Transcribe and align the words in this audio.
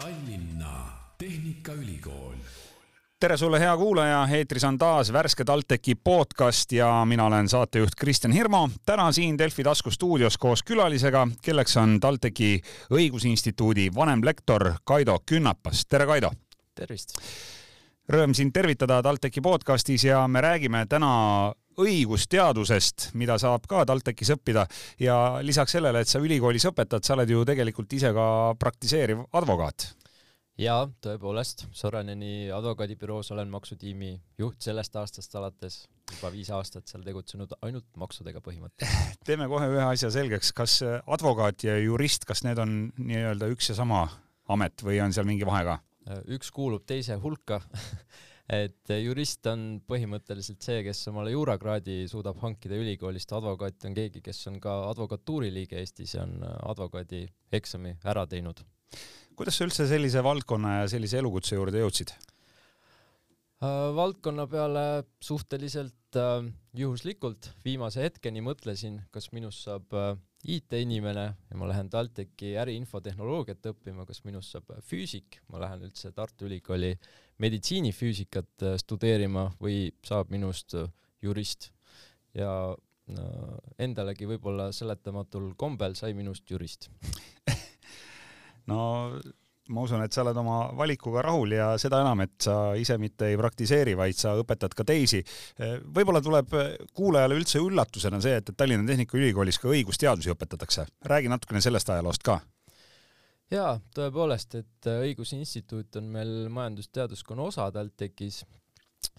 Tallinna 0.00 0.92
Tehnikaülikool. 1.18 2.34
tere 3.20 3.36
sulle, 3.36 3.60
hea 3.60 3.76
kuulaja, 3.76 4.28
eetris 4.32 4.64
on 4.64 4.78
taas 4.78 5.12
värske 5.12 5.44
TalTechi 5.44 5.94
podcast 5.94 6.72
ja 6.72 7.04
mina 7.04 7.26
olen 7.26 7.48
saatejuht 7.48 7.94
Kristjan 8.00 8.32
Hirmu. 8.32 8.68
täna 8.86 9.12
siin 9.12 9.38
Delfi 9.38 9.62
tasku 9.62 9.90
stuudios 9.90 10.38
koos 10.38 10.62
külalisega, 10.62 11.28
kelleks 11.42 11.76
on 11.76 12.00
TalTechi 12.00 12.62
õigusinstituudi 12.90 13.90
vanemlektor 13.94 14.72
Kaido 14.84 15.18
Künnapas. 15.26 15.86
tere, 15.86 16.06
Kaido! 16.06 16.30
tervist! 16.74 17.20
Rõõm 18.10 18.32
sind 18.34 18.50
tervitada 18.50 18.96
TalTechi 19.06 19.38
podcastis 19.38 20.02
ja 20.02 20.24
me 20.26 20.40
räägime 20.42 20.80
täna 20.90 21.10
õigusteadusest, 21.78 23.12
mida 23.14 23.36
saab 23.38 23.68
ka 23.70 23.84
TalTechis 23.86 24.32
õppida. 24.34 24.64
Ja 24.98 25.38
lisaks 25.46 25.76
sellele, 25.76 26.02
et 26.02 26.10
sa 26.10 26.18
ülikoolis 26.18 26.64
õpetad, 26.66 27.04
sa 27.06 27.14
oled 27.14 27.30
ju 27.30 27.44
tegelikult 27.46 27.92
ise 27.94 28.10
ka 28.16 28.24
praktiseeriv 28.58 29.20
advokaat. 29.38 29.92
Jaa, 30.58 30.88
tõepoolest, 31.06 31.68
Soreneni 31.70 32.50
advokaadibüroos 32.50 33.30
olen 33.30 33.52
maksutiimi 33.52 34.10
juht 34.42 34.58
sellest 34.66 34.98
aastast 34.98 35.36
alates, 35.38 35.76
juba 36.10 36.32
viis 36.34 36.50
aastat 36.50 36.90
seal 36.90 37.04
tegutsenud 37.06 37.54
ainult 37.62 37.86
maksudega 37.94 38.42
põhimõtteliselt. 38.42 39.20
teeme 39.30 39.46
kohe 39.52 39.68
ühe 39.70 39.84
asja 39.86 40.10
selgeks, 40.10 40.50
kas 40.58 40.80
advokaat 41.06 41.62
ja 41.68 41.78
jurist, 41.78 42.26
kas 42.26 42.42
need 42.42 42.58
on 42.58 42.74
nii-öelda 42.98 43.52
üks 43.54 43.70
ja 43.70 43.78
sama 43.78 44.02
amet 44.50 44.82
või 44.82 44.98
on 44.98 45.14
seal 45.14 45.30
mingi 45.30 45.46
vahe 45.46 45.62
ka? 45.70 45.78
Üks 46.34 46.50
kuulub 46.54 46.86
teise 46.88 47.16
hulka. 47.22 47.60
Et 48.50 48.90
jurist 48.90 49.46
on 49.46 49.78
põhimõtteliselt 49.86 50.64
see, 50.66 50.80
kes 50.82 51.04
omale 51.06 51.30
juurakraadi 51.30 52.00
suudab 52.10 52.40
hankida 52.42 52.74
ülikoolist, 52.80 53.30
advokaat 53.36 53.86
on 53.86 53.94
keegi, 53.94 54.24
kes 54.26 54.42
on 54.50 54.56
ka 54.62 54.72
advokatuuri 54.88 55.52
liige 55.54 55.78
Eestis 55.78 56.16
ja 56.16 56.24
on 56.24 56.40
advokaadi 56.42 57.22
eksami 57.54 57.94
ära 58.10 58.24
teinud. 58.26 58.64
Kuidas 59.38 59.54
sa 59.54 59.68
üldse 59.68 59.86
sellise 59.86 60.24
valdkonna 60.26 60.80
ja 60.80 60.90
sellise 60.90 61.20
elukutse 61.22 61.54
juurde 61.54 61.78
jõudsid? 61.84 62.10
Äh, 63.60 63.68
valdkonna 63.92 64.46
peale 64.48 65.04
suhteliselt 65.20 66.16
äh, 66.16 66.46
juhuslikult. 66.76 67.50
Viimase 67.64 68.06
hetkeni 68.06 68.40
mõtlesin, 68.44 69.02
kas 69.12 69.30
minust 69.36 69.66
saab 69.66 69.92
äh, 69.92 70.14
IT-inimene 70.48 71.24
ja 71.50 71.56
ma 71.58 71.68
lähen 71.68 71.90
TalTechi 71.92 72.54
äriinfotehnoloogiat 72.62 73.66
õppima, 73.72 74.06
kas 74.08 74.22
minust 74.24 74.54
saab 74.54 74.70
füüsik, 74.88 75.40
ma 75.52 75.60
lähen 75.60 75.84
üldse 75.84 76.12
Tartu 76.16 76.48
Ülikooli 76.48 76.94
meditsiinifüüsikat 77.40 78.64
äh, 78.64 78.76
studeerima 78.80 79.50
või 79.60 79.90
saab 80.06 80.32
minust 80.32 80.76
äh, 80.78 80.88
jurist. 81.24 81.70
Ja 82.36 82.52
äh, 82.72 83.58
endalegi 83.84 84.28
võib-olla 84.30 84.70
seletamatul 84.76 85.52
kombel 85.60 85.96
sai 85.98 86.14
minust 86.16 86.48
jurist. 86.50 86.90
No 88.70 89.16
ma 89.68 89.84
usun, 89.84 90.02
et 90.02 90.12
sa 90.12 90.24
oled 90.24 90.38
oma 90.40 90.58
valikuga 90.76 91.22
rahul 91.22 91.52
ja 91.54 91.68
seda 91.78 92.00
enam, 92.02 92.24
et 92.24 92.36
sa 92.42 92.72
ise 92.78 92.96
mitte 92.98 93.28
ei 93.30 93.36
praktiseeri, 93.38 93.94
vaid 93.98 94.18
sa 94.18 94.32
õpetad 94.40 94.74
ka 94.74 94.86
teisi. 94.88 95.20
võib-olla 95.94 96.22
tuleb 96.24 96.54
kuulajale 96.96 97.36
üldse 97.38 97.62
üllatusena 97.62 98.20
see, 98.24 98.40
et 98.40 98.50
Tallinna 98.56 98.88
Tehnikaülikoolis 98.88 99.60
ka 99.62 99.68
õigusteadusi 99.70 100.32
õpetatakse. 100.34 100.86
räägi 101.04 101.28
natukene 101.28 101.60
sellest 101.60 101.90
ajaloost 101.90 102.22
ka. 102.26 102.40
jaa, 103.50 103.78
tõepoolest, 103.94 104.54
et 104.54 104.90
Õiguse 104.90 105.36
Instituut 105.36 105.96
on 105.96 106.10
meil 106.18 106.48
majandusteaduskonna 106.48 107.42
osa 107.42 107.70
TalTechis 107.70 108.44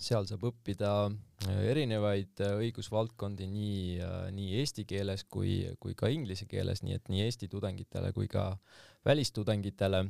seal 0.01 0.27
saab 0.29 0.45
õppida 0.49 0.91
äh, 1.09 1.59
erinevaid 1.71 2.41
äh, 2.43 2.55
õigusvaldkondi 2.65 3.47
nii, 3.49 3.81
äh, 4.01 4.27
nii 4.35 4.55
eesti 4.61 4.85
keeles 4.89 5.25
kui, 5.29 5.61
kui 5.81 5.95
ka 5.97 6.09
inglise 6.13 6.47
keeles, 6.49 6.83
nii 6.85 6.97
et 6.97 7.11
nii 7.11 7.25
Eesti 7.25 7.49
tudengitele 7.51 8.11
kui 8.15 8.29
ka 8.31 8.51
välistudengitele. 9.05 10.05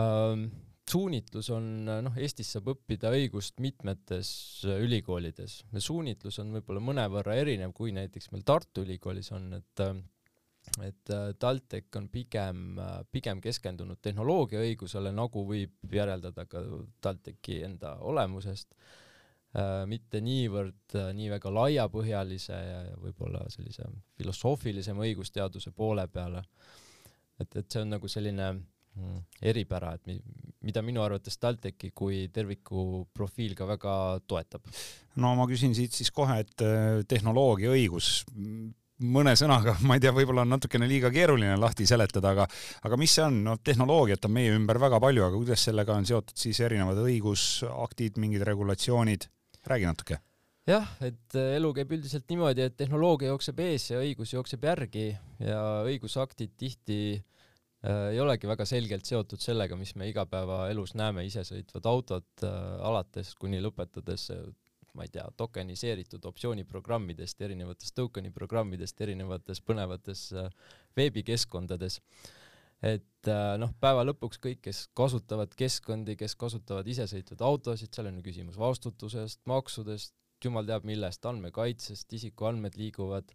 Ähm, 0.00 0.48
suunitlus 0.90 1.50
on, 1.50 1.70
noh, 1.84 2.18
Eestis 2.20 2.52
saab 2.54 2.70
õppida 2.74 3.10
õigust 3.14 3.60
mitmetes 3.60 4.30
ülikoolides. 4.64 5.64
suunitlus 5.78 6.38
on 6.42 6.52
võib-olla 6.56 6.82
mõnevõrra 6.84 7.34
erinev, 7.40 7.72
kui 7.74 7.92
näiteks 7.96 8.30
meil 8.32 8.44
Tartu 8.46 8.86
Ülikoolis 8.86 9.32
on, 9.34 9.52
et 9.58 9.86
et 10.82 11.10
äh, 11.10 11.32
TalTech 11.38 11.96
on 11.96 12.08
pigem, 12.12 12.78
äh, 12.82 13.00
pigem 13.12 13.40
keskendunud 13.40 14.00
tehnoloogiaõigusele, 14.02 15.12
nagu 15.14 15.44
võib 15.48 15.94
järeldada 15.94 16.46
ka 16.50 16.62
TalTechi 17.04 17.60
enda 17.66 17.96
olemusest, 18.04 18.74
äh, 19.56 19.84
mitte 19.88 20.20
niivõrd 20.24 20.98
nii 21.16 21.30
väga 21.36 21.52
laiapõhjalise 21.54 22.58
ja 22.58 22.80
võib-olla 23.02 23.46
sellise 23.52 23.88
filosoofilisema 24.18 25.06
õigusteaduse 25.06 25.72
poole 25.76 26.08
peale. 26.12 26.44
Et, 27.40 27.50
et 27.56 27.66
see 27.68 27.82
on 27.82 27.92
nagu 27.96 28.08
selline 28.10 28.48
mm, 28.54 29.20
eripära, 29.52 29.94
et 29.96 30.08
mi, 30.10 30.16
mida 30.66 30.82
minu 30.84 31.04
arvates 31.04 31.38
TalTechi 31.42 31.92
kui 31.94 32.26
terviku 32.32 33.04
profiil 33.14 33.54
ka 33.58 33.68
väga 33.68 33.92
toetab. 34.26 34.66
no 35.22 35.34
ma 35.38 35.46
küsin 35.50 35.76
siit 35.76 35.96
siis 35.96 36.10
kohe, 36.14 36.40
et 36.44 36.66
tehnoloogiaõigus 37.08 38.10
mõne 39.04 39.34
sõnaga, 39.36 39.76
ma 39.86 39.96
ei 39.96 40.02
tea, 40.02 40.12
võib-olla 40.16 40.44
on 40.46 40.54
natukene 40.56 40.88
liiga 40.88 41.10
keeruline 41.12 41.56
lahti 41.60 41.86
seletada, 41.88 42.32
aga 42.32 42.46
aga 42.88 43.00
mis 43.00 43.16
see 43.18 43.24
on, 43.26 43.42
no 43.44 43.56
tehnoloogiat 43.62 44.24
on 44.28 44.36
meie 44.36 44.54
ümber 44.56 44.80
väga 44.82 45.00
palju, 45.02 45.26
aga 45.26 45.36
kuidas 45.36 45.66
sellega 45.68 45.96
on 45.96 46.08
seotud 46.08 46.36
siis 46.38 46.60
erinevad 46.64 47.00
õigusaktid, 47.04 48.20
mingid 48.22 48.46
regulatsioonid, 48.46 49.28
räägi 49.66 49.90
natuke. 49.90 50.20
Jah, 50.66 50.90
et 51.04 51.38
äh, 51.38 51.54
elu 51.60 51.72
käib 51.76 51.96
üldiselt 51.96 52.28
niimoodi, 52.32 52.66
et 52.66 52.76
tehnoloogia 52.76 53.32
jookseb 53.32 53.62
ees 53.66 53.90
ja 53.92 54.02
õigus 54.02 54.34
jookseb 54.34 54.66
järgi 54.66 55.08
ja 55.40 55.62
õigusaktid 55.86 56.56
tihti 56.58 57.00
äh, 57.16 58.12
ei 58.12 58.20
olegi 58.20 58.50
väga 58.50 58.66
selgelt 58.68 59.08
seotud 59.08 59.42
sellega, 59.42 59.78
mis 59.78 59.94
me 59.96 60.10
igapäevaelus 60.10 60.96
näeme, 60.98 61.26
isesõitvad 61.28 61.90
autod 61.90 62.46
äh, 62.46 62.62
alates 62.90 63.34
kuni 63.38 63.62
lõpetades 63.62 64.30
äh, 64.34 64.46
ma 64.96 65.04
ei 65.04 65.12
tea, 65.12 65.26
tokeniseeritud 65.36 66.24
optsiooniprogrammidest, 66.30 67.40
erinevatest 67.44 67.94
tokeni 67.96 68.32
programmidest, 68.34 69.00
erinevates 69.04 69.60
põnevates 69.64 70.26
äh, 70.32 70.50
veebikeskkondades. 70.96 72.00
et 72.84 73.28
äh, 73.32 73.54
noh, 73.60 73.72
päeva 73.80 74.04
lõpuks 74.04 74.40
kõik, 74.42 74.60
kes 74.66 74.86
kasutavad 74.96 75.54
keskkondi, 75.56 76.16
kes 76.16 76.36
kasutavad 76.36 76.88
isesõitvaid 76.88 77.44
autosid, 77.44 77.92
seal 77.92 78.10
on 78.10 78.20
ju 78.20 78.26
küsimus 78.26 78.58
vastutusest, 78.60 79.40
maksudest, 79.48 80.14
jumal 80.44 80.66
teab 80.68 80.84
millest, 80.88 81.24
andmekaitsest, 81.26 82.12
isikuandmed 82.18 82.76
liiguvad, 82.78 83.32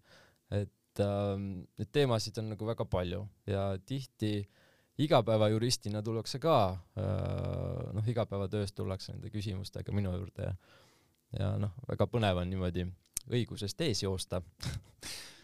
et 0.52 1.04
ähm, 1.04 1.64
neid 1.80 1.92
teemasid 1.94 2.38
on 2.42 2.52
nagu 2.54 2.68
väga 2.68 2.86
palju 2.86 3.24
ja 3.50 3.72
tihti 3.86 4.42
igapäevajuristina 5.02 6.04
tullakse 6.06 6.40
ka 6.44 6.58
äh, 7.00 7.92
noh, 7.96 8.08
igapäevatöös 8.08 8.76
tullakse 8.78 9.16
nende 9.16 9.32
küsimustega 9.34 9.96
minu 9.96 10.14
juurde 10.18 10.52
ja 10.52 10.56
ja 11.38 11.54
noh, 11.62 11.76
väga 11.88 12.08
põnev 12.12 12.42
on 12.42 12.50
niimoodi 12.52 12.86
õigusest 13.30 13.82
ees 13.86 14.04
joosta 14.04 14.42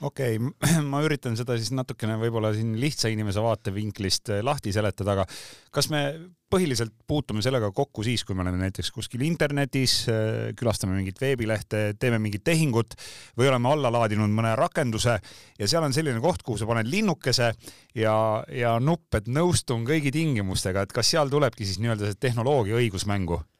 okei 0.01 0.37
okay,, 0.37 0.81
ma 0.91 1.01
üritan 1.05 1.37
seda 1.37 1.57
siis 1.57 1.71
natukene 1.75 2.17
võib-olla 2.21 2.51
siin 2.55 2.75
lihtsa 2.79 3.09
inimese 3.13 3.41
vaatevinklist 3.43 4.33
eh, 4.33 4.43
lahti 4.45 4.73
seletada, 4.75 5.15
aga 5.15 5.25
kas 5.73 5.89
me 5.93 6.03
põhiliselt 6.47 6.93
puutume 7.09 7.41
sellega 7.43 7.73
kokku 7.75 8.05
siis, 8.07 8.23
kui 8.23 8.37
me 8.37 8.45
oleme 8.45 8.61
näiteks 8.61 8.91
kuskil 8.95 9.25
internetis, 9.27 9.99
eh, 10.11 10.53
külastame 10.59 10.95
mingit 10.99 11.19
veebilehte, 11.21 11.97
teeme 11.99 12.21
mingit 12.23 12.45
tehingut 12.47 12.95
või 13.39 13.49
oleme 13.49 13.73
alla 13.73 13.91
laadinud 13.97 14.31
mõne 14.33 14.53
rakenduse 14.59 15.17
ja 15.57 15.67
seal 15.67 15.85
on 15.87 15.95
selline 15.95 16.21
koht, 16.23 16.45
kuhu 16.45 16.61
sa 16.61 16.69
paned 16.69 16.89
linnukese 16.91 17.51
ja, 17.97 18.15
ja 18.53 18.77
nupp, 18.79 19.09
et 19.17 19.29
nõustun 19.31 19.85
kõigi 19.87 20.13
tingimustega, 20.13 20.85
et 20.85 20.95
kas 20.95 21.15
seal 21.15 21.33
tulebki 21.33 21.65
siis 21.65 21.81
nii-öelda 21.81 22.11
see 22.11 22.25
tehnoloogia 22.27 22.77
õigus 22.79 23.09
mängu? 23.09 23.41
Äh, 23.41 23.56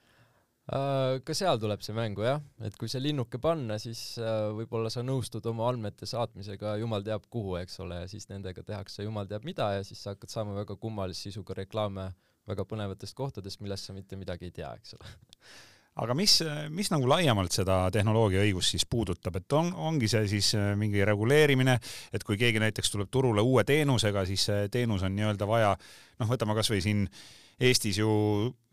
ka 0.68 1.36
seal 1.38 1.60
tuleb 1.62 1.84
see 1.86 1.96
mängu 1.96 2.26
jah, 2.26 2.42
et 2.68 2.76
kui 2.80 2.90
see 2.92 3.00
linnuke 3.00 3.40
panna, 3.40 3.78
siis 3.80 4.02
äh, 4.20 4.50
võib-olla 4.58 4.92
sa 4.92 5.04
nõustud 5.06 5.46
oma 5.48 5.70
andmete 5.72 6.10
saatmisega 6.10 6.76
jumal 6.82 7.06
teab 7.08 7.30
kuhu, 7.32 7.56
eks 7.62 7.80
ole, 7.86 8.02
ja 8.04 8.10
siis 8.12 8.28
nendega 8.28 8.66
tehakse 8.68 9.06
jumal 9.08 9.30
teab 9.32 9.48
mida 9.48 9.70
ja 9.78 9.86
siis 9.88 10.02
sa 10.04 10.16
hakkad 10.16 10.34
saama 10.34 10.58
väga 10.60 10.76
kummalise 10.82 11.30
sisuga 11.30 11.56
reklaame 11.62 12.10
väga 12.48 12.68
põnevatest 12.68 13.16
kohtadest, 13.16 13.64
millest 13.64 13.88
sa 13.88 13.96
mitte 13.96 14.20
midagi 14.20 14.50
ei 14.50 14.56
tea, 14.60 14.74
eks 14.76 14.98
ole 15.00 15.14
aga 15.98 16.14
mis, 16.18 16.40
mis 16.70 16.92
nagu 16.94 17.08
laiemalt 17.10 17.56
seda 17.56 17.80
tehnoloogia 17.94 18.44
õigust 18.46 18.76
siis 18.76 18.86
puudutab, 18.86 19.40
et 19.40 19.58
on, 19.58 19.74
ongi 19.74 20.10
see 20.12 20.28
siis 20.30 20.54
äh, 20.58 20.72
mingi 20.78 21.04
reguleerimine, 21.06 21.80
et 22.14 22.24
kui 22.24 22.38
keegi 22.38 22.62
näiteks 22.64 22.94
tuleb 22.94 23.10
turule 23.12 23.42
uue 23.42 23.66
teenusega, 23.68 24.26
siis 24.30 24.46
see 24.52 24.70
teenus 24.74 25.04
on 25.08 25.16
nii-öelda 25.18 25.50
vaja, 25.50 25.76
noh, 26.20 26.30
võtame 26.30 26.56
kasvõi 26.58 26.84
siin 26.86 27.06
äh, 27.08 27.26
Eestis 27.58 27.98
ju 27.98 28.10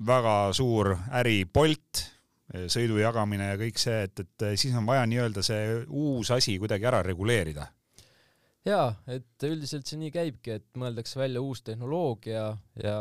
väga 0.05 0.53
suur 0.53 0.91
äri 1.17 1.47
Bolt, 1.49 2.03
sõidu 2.69 2.99
jagamine 3.01 3.47
ja 3.55 3.57
kõik 3.57 3.81
see, 3.81 4.03
et, 4.05 4.21
et 4.21 4.45
siis 4.61 4.75
on 4.77 4.85
vaja 4.85 5.07
nii-öelda 5.09 5.45
see 5.45 5.79
uus 5.89 6.29
asi 6.35 6.59
kuidagi 6.61 6.85
ära 6.91 7.01
reguleerida. 7.03 7.65
jaa, 8.65 8.91
et 9.09 9.47
üldiselt 9.49 9.89
see 9.89 10.03
nii 10.03 10.13
käibki, 10.13 10.59
et 10.59 10.67
mõeldakse 10.77 11.19
välja 11.19 11.41
uus 11.41 11.63
tehnoloogia 11.65 12.45
ja 12.83 12.99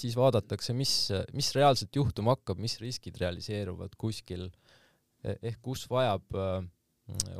siis 0.00 0.16
vaadatakse, 0.18 0.74
mis, 0.76 0.94
mis 1.36 1.50
reaalselt 1.56 1.96
juhtuma 1.96 2.34
hakkab, 2.36 2.60
mis 2.62 2.78
riskid 2.80 3.18
realiseeruvad 3.20 3.96
kuskil, 4.00 4.48
ehk 5.22 5.60
kus 5.64 5.84
vajab 5.90 6.36
äh, 6.38 6.64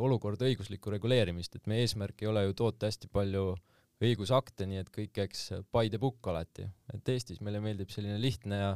olukord 0.01 0.43
õiguslikku 0.45 0.93
reguleerimist, 0.93 1.57
et 1.57 1.69
meie 1.71 1.87
eesmärk 1.87 2.23
ei 2.23 2.31
ole 2.31 2.45
ju 2.49 2.57
toota 2.65 2.91
hästi 2.91 3.11
palju 3.13 3.55
õigusakte, 4.01 4.67
nii 4.69 4.81
et 4.81 4.93
kõik 4.93 5.13
käiks 5.17 5.51
by 5.73 5.91
the 5.93 6.01
book 6.01 6.25
alati, 6.33 6.67
et 6.95 7.09
Eestis 7.13 7.43
meile 7.45 7.61
meeldib 7.65 7.91
selline 7.93 8.17
lihtne 8.21 8.61
ja 8.61 8.71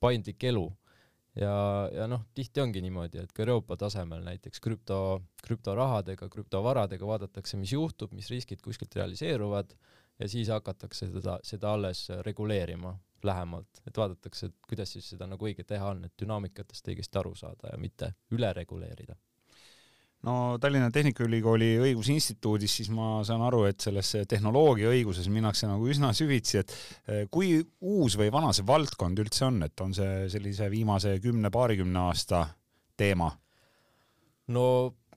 paindlik 0.00 0.44
elu. 0.48 0.64
Ja, 1.36 1.52
ja 1.88 2.04
noh, 2.10 2.26
tihti 2.36 2.60
ongi 2.60 2.82
niimoodi, 2.84 3.22
et 3.22 3.30
ka 3.32 3.40
Euroopa 3.44 3.78
tasemel 3.80 4.20
näiteks 4.26 4.60
krüpto, 4.60 5.22
krüptorahadega, 5.44 6.28
krüptovaradega 6.32 7.08
vaadatakse, 7.08 7.56
mis 7.60 7.72
juhtub, 7.72 8.12
mis 8.12 8.28
riskid 8.32 8.60
kuskilt 8.64 8.92
realiseeruvad 8.98 9.72
ja 10.20 10.28
siis 10.28 10.50
hakatakse 10.52 11.08
seda, 11.08 11.38
seda 11.46 11.72
alles 11.72 12.04
reguleerima 12.26 12.92
lähemalt, 13.24 13.82
et 13.86 13.98
vaadatakse, 13.98 14.48
et 14.48 14.68
kuidas 14.68 14.94
siis 14.96 15.12
seda 15.14 15.28
nagu 15.30 15.46
õige 15.48 15.66
teha 15.68 15.92
on, 15.94 16.04
et 16.06 16.14
dünaamikatest 16.20 16.88
õigesti 16.92 17.20
aru 17.20 17.34
saada 17.38 17.74
ja 17.74 17.80
mitte 17.80 18.14
üle 18.34 18.52
reguleerida 18.56 19.16
no 20.26 20.56
Tallinna 20.62 20.90
Tehnikaülikooli 20.94 21.74
õigusinstituudis, 21.82 22.76
siis 22.78 22.90
ma 22.94 23.20
saan 23.26 23.42
aru, 23.46 23.64
et 23.70 23.82
selles 23.82 24.12
tehnoloogiaõiguses 24.30 25.28
minnakse 25.32 25.68
nagu 25.70 25.88
üsna 25.90 26.12
süvitsi, 26.16 26.62
et 26.62 26.74
eh, 27.08 27.24
kui 27.30 27.56
uus 27.80 28.16
või 28.20 28.30
vana 28.34 28.52
see 28.54 28.66
valdkond 28.66 29.22
üldse 29.22 29.46
on, 29.48 29.62
et 29.66 29.84
on 29.84 29.94
see 29.96 30.28
sellise 30.32 30.70
viimase 30.72 31.16
kümne-paarikümne 31.22 32.06
aasta 32.06 32.46
teema? 32.98 33.32
No 34.52 34.66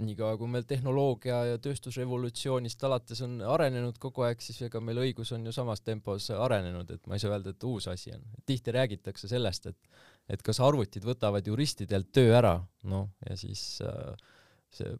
niikaua, 0.03 0.35
kui 0.39 0.49
meil 0.51 0.65
tehnoloogia 0.67 1.37
ja 1.51 1.59
tööstusrevolutsioonist 1.63 2.81
alates 2.83 3.21
on 3.23 3.37
arenenud 3.47 3.99
kogu 4.01 4.25
aeg, 4.27 4.41
siis 4.43 4.65
ega 4.67 4.81
meil 4.83 4.99
õigus 5.05 5.31
on 5.35 5.45
ju 5.47 5.53
samas 5.55 5.83
tempos 5.85 6.27
arenenud, 6.35 6.89
et 6.91 7.05
ma 7.07 7.15
ei 7.15 7.23
saa 7.23 7.31
öelda, 7.31 7.53
et 7.55 7.67
uus 7.67 7.87
asi 7.91 8.11
on. 8.15 8.25
tihti 8.45 8.75
räägitakse 8.75 9.31
sellest, 9.31 9.71
et 9.71 9.95
et 10.29 10.41
kas 10.41 10.59
arvutid 10.63 11.05
võtavad 11.05 11.45
juristidelt 11.45 12.09
töö 12.15 12.33
ära, 12.33 12.55
noh, 12.89 13.11
ja 13.29 13.35
siis 13.37 13.77
äh, 13.85 14.15
see 14.73 14.95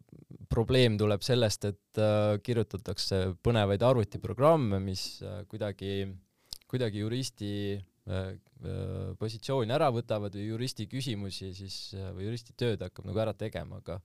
probleem 0.52 0.96
tuleb 1.00 1.24
sellest, 1.26 1.66
et 1.68 2.00
äh, 2.00 2.36
kirjutatakse 2.46 3.22
põnevaid 3.44 3.82
arvutiprogramme, 3.82 4.80
mis 4.82 5.18
äh, 5.26 5.42
kuidagi, 5.50 6.06
kuidagi 6.70 7.02
juristi 7.02 7.50
äh, 7.74 8.36
äh, 8.36 9.10
positsiooni 9.18 9.74
ära 9.74 9.90
võtavad 9.94 10.38
või 10.38 10.46
juristi 10.52 10.86
küsimusi 10.90 11.52
siis 11.56 11.80
äh, 11.98 12.12
või 12.14 12.30
juristi 12.30 12.54
tööd 12.56 12.86
hakkab 12.86 13.10
nagu 13.10 13.26
ära 13.26 13.34
tegema, 13.36 13.82
aga 13.82 13.98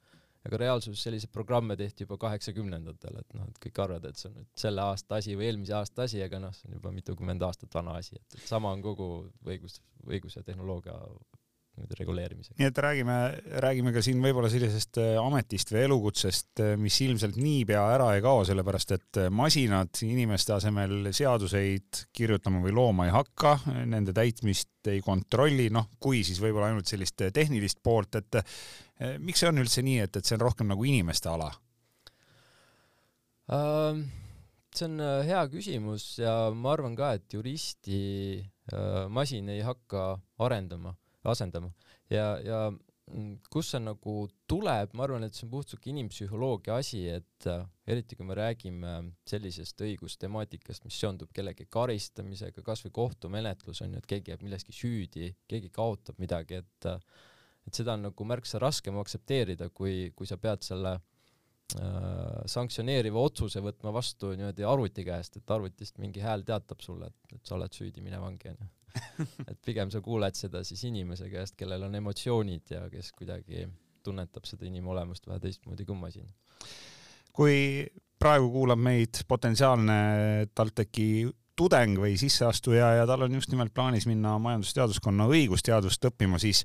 aga 0.48 0.60
reaalsuses 0.64 1.04
selliseid 1.06 1.32
programme 1.34 1.78
tehti 1.78 2.06
juba 2.06 2.18
kaheksakümnendatel, 2.22 3.20
et 3.22 3.36
noh, 3.38 3.50
et 3.52 3.60
kõik 3.66 3.82
arvavad, 3.84 4.08
et 4.10 4.22
see 4.22 4.32
on 4.32 4.40
nüüd 4.40 4.50
selle 4.64 4.86
aasta 4.86 5.20
asi 5.22 5.36
või 5.38 5.50
eelmise 5.52 5.76
aasta 5.78 6.08
asi, 6.08 6.22
aga 6.26 6.42
noh, 6.42 6.56
see 6.58 6.72
on 6.72 6.80
juba 6.80 6.94
mitukümmend 6.96 7.46
aastat 7.46 7.78
vana 7.78 7.98
asi, 8.02 8.18
et, 8.18 8.40
et 8.40 8.48
sama 8.50 8.74
on 8.74 8.82
kogu 8.86 9.12
õigus, 9.46 9.80
õiguse 10.08 10.44
tehnoloogia 10.48 10.98
niimoodi 11.82 11.98
reguleerimisega. 12.00 12.56
nii 12.60 12.68
et 12.70 12.78
räägime, 12.86 13.16
räägime 13.64 13.94
ka 13.94 14.04
siin 14.06 14.22
võib-olla 14.24 14.50
sellisest 14.52 15.00
äh, 15.02 15.16
ametist 15.22 15.72
või 15.74 15.84
elukutsest, 15.88 16.52
äh, 16.62 16.76
mis 16.80 17.00
ilmselt 17.02 17.40
niipea 17.42 17.82
ära 17.96 18.12
ei 18.16 18.22
kao, 18.24 18.44
sellepärast 18.48 18.96
et 18.98 19.22
äh, 19.24 19.30
masinad 19.34 20.02
inimeste 20.06 20.54
asemel 20.56 21.12
seaduseid 21.16 22.06
kirjutama 22.14 22.62
või 22.64 22.76
looma 22.78 23.08
ei 23.08 23.16
hakka, 23.16 23.58
nende 23.90 24.14
täitmist 24.14 24.92
ei 24.92 25.02
kontrolli, 25.06 25.70
noh, 25.74 25.90
kui 26.00 26.24
siis 26.28 26.42
võib-olla 26.42 26.72
ainult 26.72 26.90
sellist 26.90 27.22
tehnilist 27.34 27.82
poolt, 27.84 28.18
et 28.18 28.42
miks 29.22 29.42
see 29.42 29.50
on 29.50 29.62
üldse 29.62 29.84
nii, 29.86 30.00
et, 30.06 30.18
et 30.18 30.26
see 30.26 30.38
on 30.38 30.46
rohkem 30.46 30.70
nagu 30.70 30.86
inimeste 30.86 31.30
ala 31.30 31.52
uh,? 33.52 34.02
see 34.72 34.88
on 34.88 35.02
hea 35.28 35.42
küsimus 35.52 36.06
ja 36.22 36.34
ma 36.56 36.72
arvan 36.72 36.94
ka, 36.96 37.10
et 37.18 37.34
juristi 37.36 38.40
masin 39.12 39.50
ei 39.52 39.60
hakka 39.68 40.14
arendama 40.40 40.94
asendama. 41.24 41.72
Ja, 42.10 42.26
ja 42.44 42.60
mm, 42.72 43.42
kus 43.54 43.72
see 43.74 43.82
nagu 43.84 44.16
tuleb, 44.50 44.96
ma 44.98 45.06
arvan, 45.06 45.26
et 45.28 45.38
see 45.38 45.46
on 45.48 45.54
puhtalt 45.54 45.88
inimpsühholoogia 45.92 46.78
asi, 46.82 47.04
et 47.10 47.50
äh, 47.50 47.66
eriti 47.88 48.18
kui 48.20 48.28
me 48.28 48.38
räägime 48.38 48.96
sellisest 49.30 49.84
õigustemaatikast, 49.86 50.86
mis 50.88 51.00
seondub 51.02 51.34
kellegi 51.36 51.68
karistamisega, 51.70 52.64
kasvõi 52.66 52.94
kohtumenetlus 52.96 53.84
on 53.86 53.96
ju, 53.96 54.02
et 54.02 54.10
keegi 54.10 54.34
jääb 54.34 54.48
milleski 54.48 54.76
süüdi, 54.76 55.34
keegi 55.52 55.72
kaotab 55.74 56.22
midagi, 56.22 56.64
et 56.64 56.90
äh, 56.90 57.00
et 57.68 57.78
seda 57.78 57.94
on 57.94 58.08
nagu 58.08 58.26
märksa 58.26 58.58
raskem 58.62 58.98
aktsepteerida, 59.02 59.70
kui, 59.70 60.12
kui 60.18 60.26
sa 60.26 60.40
pead 60.42 60.66
selle 60.66 60.96
äh, 60.98 62.42
sanktsioneeriva 62.50 63.22
otsuse 63.22 63.62
võtma 63.62 63.94
vastu 63.94 64.34
niimoodi 64.34 64.66
arvuti 64.68 65.06
käest, 65.08 65.38
et 65.38 65.54
arvutist 65.54 66.02
mingi 66.02 66.24
hääl 66.26 66.46
teatab 66.48 66.82
sulle, 66.82 67.12
et, 67.12 67.36
et 67.38 67.46
sa 67.46 67.60
oled 67.60 67.78
süüdi, 67.78 68.02
mine 68.02 68.22
vangi 68.22 68.56
onju 68.56 68.72
et 69.50 69.58
pigem 69.66 69.92
sa 69.94 70.02
kuuled 70.02 70.38
seda 70.38 70.64
siis 70.68 70.84
inimese 70.90 71.30
käest, 71.32 71.56
kellel 71.60 71.88
on 71.88 71.96
emotsioonid 72.02 72.76
ja 72.76 72.86
kes 72.92 73.12
kuidagi 73.18 73.68
tunnetab 74.04 74.48
seda 74.50 74.66
inimolemust 74.66 75.28
vähe 75.28 75.40
teistmoodi 75.44 75.86
kui 75.86 75.98
masin. 75.98 76.30
kui 77.34 77.58
praegu 78.20 78.50
kuulab 78.54 78.82
meid 78.82 79.24
potentsiaalne 79.28 79.94
TalTechi 80.56 81.30
tudeng 81.58 82.00
või 82.02 82.18
sisseastuja 82.18 82.96
ja 83.02 83.08
tal 83.10 83.28
on 83.28 83.38
just 83.38 83.52
nimelt 83.54 83.74
plaanis 83.74 84.08
minna 84.10 84.38
majandusteaduskonna 84.42 85.28
õigusteadust 85.30 86.06
õppima, 86.10 86.40
siis 86.42 86.64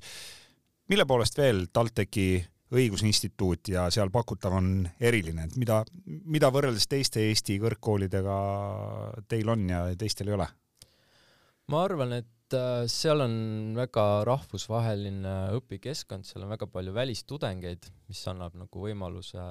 mille 0.89 1.05
poolest 1.05 1.37
veel 1.37 1.65
TalTechi 1.73 2.45
õigusinstituut 2.77 3.71
ja 3.71 3.85
seal 3.93 4.11
pakutav 4.11 4.57
on 4.57 4.71
eriline, 4.99 5.47
et 5.47 5.55
mida, 5.59 5.81
mida 6.05 6.49
võrreldes 6.51 6.87
teiste 6.91 7.23
Eesti 7.29 7.59
kõrgkoolidega 7.63 8.37
teil 9.31 9.53
on 9.53 9.69
ja 9.71 9.83
teistel 9.99 10.31
ei 10.31 10.37
ole? 10.39 10.47
Ma 11.71 11.83
arvan, 11.83 12.13
et 12.15 12.55
äh, 12.55 12.85
seal 12.91 13.19
on 13.25 13.33
väga 13.75 14.23
rahvusvaheline 14.27 15.33
õpikeskkond, 15.57 16.27
seal 16.27 16.45
on 16.45 16.53
väga 16.53 16.69
palju 16.71 16.93
välistudengeid, 16.95 17.89
mis 18.07 18.21
annab 18.31 18.55
nagu 18.55 18.83
võimaluse 18.85 19.41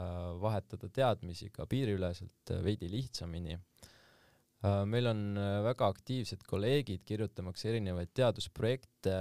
vahetada 0.40 0.88
teadmisi 0.88 1.50
ka 1.52 1.68
piiriüleselt 1.68 2.54
äh, 2.54 2.62
veidi 2.64 2.88
lihtsamini. 2.92 3.58
Äh, 3.58 4.80
meil 4.88 5.10
on 5.12 5.22
väga 5.66 5.90
aktiivsed 5.92 6.46
kolleegid 6.48 7.04
kirjutamaks 7.04 7.68
erinevaid 7.68 8.14
teadusprojekte, 8.16 9.18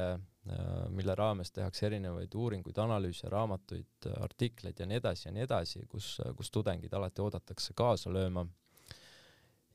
mille 0.93 1.15
raames 1.17 1.49
tehakse 1.49 1.87
erinevaid 1.87 2.35
uuringuid, 2.37 2.77
analüüse, 2.77 3.25
raamatuid, 3.33 4.05
artikleid 4.21 4.77
ja 4.77 4.85
nii 4.85 4.99
edasi 5.01 5.25
ja 5.25 5.31
nii 5.33 5.41
edasi, 5.41 5.79
kus, 5.89 6.19
kus 6.37 6.51
tudengid 6.53 6.93
alati 6.93 7.23
oodatakse 7.23 7.73
kaasa 7.73 8.13
lööma. 8.13 8.43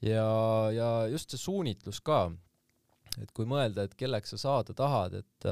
ja, 0.06 0.28
ja 0.70 0.92
just 1.10 1.34
see 1.34 1.42
suunitlus 1.42 1.98
ka, 2.06 2.28
et 3.18 3.32
kui 3.34 3.48
mõelda, 3.48 3.84
et 3.84 3.96
kelleks 3.98 4.36
sa 4.36 4.44
saada 4.46 4.76
tahad, 4.76 5.18
et 5.22 5.50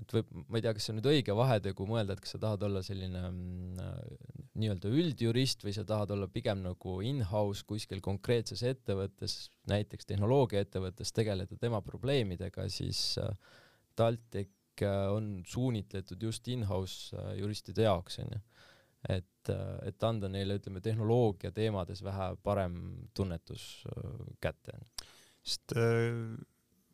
et 0.00 0.14
võib, 0.16 0.28
ma 0.48 0.56
ei 0.56 0.64
tea, 0.64 0.72
kas 0.72 0.86
see 0.86 0.94
on 0.94 0.98
nüüd 1.00 1.08
õige 1.10 1.34
vahetegu 1.36 1.86
mõelda, 1.88 2.14
et 2.14 2.22
kas 2.24 2.32
sa 2.34 2.40
tahad 2.40 2.62
olla 2.64 2.80
selline 2.84 3.22
mm, 3.28 3.90
nii-öelda 4.60 4.92
üldjurist 4.92 5.64
või 5.66 5.74
sa 5.76 5.84
tahad 5.88 6.14
olla 6.14 6.28
pigem 6.32 6.62
nagu 6.64 6.96
in-house 7.04 7.66
kuskil 7.68 8.00
konkreetses 8.04 8.64
ettevõttes, 8.68 9.36
näiteks 9.70 10.08
tehnoloogiaettevõttes, 10.08 11.12
tegeleda 11.16 11.58
tema 11.60 11.82
probleemidega, 11.84 12.66
siis 12.72 13.18
äh, 13.20 13.34
TalTech 13.98 14.84
äh, 14.86 15.02
on 15.12 15.34
suunitletud 15.48 16.24
just 16.24 16.48
in-house 16.52 17.16
äh, 17.16 17.34
juristide 17.42 17.84
jaoks, 17.84 18.20
onju. 18.24 18.40
et, 19.12 19.52
et 19.82 20.04
anda 20.06 20.28
neile, 20.30 20.56
ütleme, 20.60 20.80
tehnoloogia 20.80 21.50
teemades 21.52 22.00
vähe 22.06 22.32
parem 22.46 22.76
tunnetus 23.12 23.82
kätte. 24.40 24.78
sest 25.42 25.74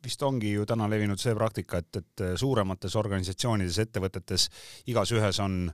vist 0.03 0.21
ongi 0.23 0.53
ju 0.53 0.65
täna 0.69 0.87
levinud 0.89 1.19
see 1.21 1.35
praktika, 1.37 1.81
et, 1.83 2.01
et 2.01 2.25
suuremates 2.39 2.95
organisatsioonides, 2.99 3.79
ettevõtetes 3.85 4.49
igas 4.91 5.11
ühes 5.15 5.39
on 5.43 5.65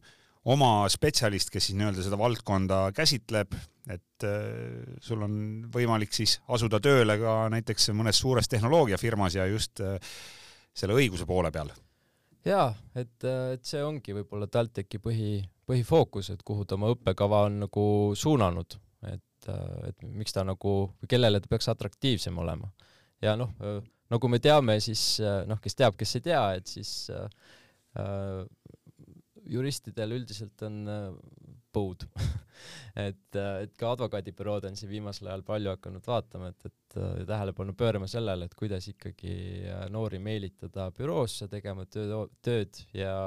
oma 0.52 0.86
spetsialist, 0.92 1.50
kes 1.54 1.70
siis 1.70 1.78
nii-öelda 1.80 2.04
seda 2.06 2.18
valdkonda 2.20 2.80
käsitleb, 2.96 3.56
et 3.90 4.26
äh, 4.26 4.98
sul 5.02 5.24
on 5.26 5.38
võimalik 5.74 6.14
siis 6.14 6.40
asuda 6.54 6.80
tööle 6.84 7.18
ka 7.22 7.38
näiteks 7.54 7.92
mõnes 7.98 8.20
suures 8.22 8.50
tehnoloogiafirmas 8.50 9.38
ja 9.38 9.48
just 9.50 9.82
äh, 9.82 9.98
selle 10.76 10.98
õiguse 10.98 11.26
poole 11.30 11.52
peal. 11.54 11.72
jaa, 12.46 12.70
et, 12.96 13.18
et 13.26 13.66
see 13.66 13.82
ongi 13.84 14.14
võib-olla 14.14 14.48
TalTechi 14.52 15.02
põhi, 15.02 15.40
põhifookus, 15.66 16.30
et 16.34 16.44
kuhu 16.46 16.66
ta 16.66 16.78
oma 16.78 16.92
õppekava 16.94 17.46
on 17.48 17.64
nagu 17.66 17.86
suunanud, 18.18 18.78
et, 19.10 19.50
et 19.90 20.06
miks 20.06 20.34
ta 20.34 20.46
nagu, 20.46 20.76
kellele 21.10 21.42
ta 21.42 21.50
peaks 21.50 21.70
atraktiivsem 21.74 22.38
olema. 22.38 22.70
ja 23.22 23.34
noh, 23.40 23.56
nagu 24.14 24.30
me 24.30 24.40
teame, 24.44 24.80
siis 24.84 25.20
äh, 25.24 25.44
noh, 25.50 25.62
kes 25.64 25.78
teab, 25.78 25.98
kes 26.00 26.18
ei 26.20 26.26
tea, 26.30 26.44
et 26.60 26.78
siis 26.78 26.96
äh, 27.14 27.30
äh 28.02 28.46
juristidel 29.46 30.16
üldiselt 30.18 30.62
on 30.66 30.82
äh, 30.90 31.04
põud. 31.76 32.06
Et, 32.96 33.36
äh, 33.36 33.66
et 33.66 33.74
ka 33.76 33.90
advokaadibürood 33.92 34.64
on 34.70 34.78
siin 34.80 34.88
viimasel 34.88 35.28
ajal 35.28 35.42
palju 35.44 35.74
hakanud 35.74 36.06
vaatama, 36.08 36.54
et, 36.54 36.70
et 36.70 36.96
äh, 36.96 37.26
tähelepanu 37.28 37.74
pöörama 37.76 38.08
sellele, 38.08 38.48
et 38.48 38.56
kuidas 38.56 38.88
ikkagi 38.88 39.34
noori 39.92 40.22
meelitada 40.24 40.86
büroosse 40.96 41.50
tegema 41.52 41.84
tööd, 41.92 42.32
tööd 42.46 42.80
ja 42.96 43.18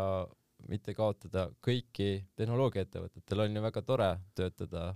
mitte 0.73 0.97
kaotada 0.97 1.51
kõiki 1.61 2.25
tehnoloogiaettevõtetel. 2.41 3.45
On 3.45 3.61
ju 3.61 3.67
väga 3.69 3.85
tore 3.85 4.09
töötada 4.41 4.87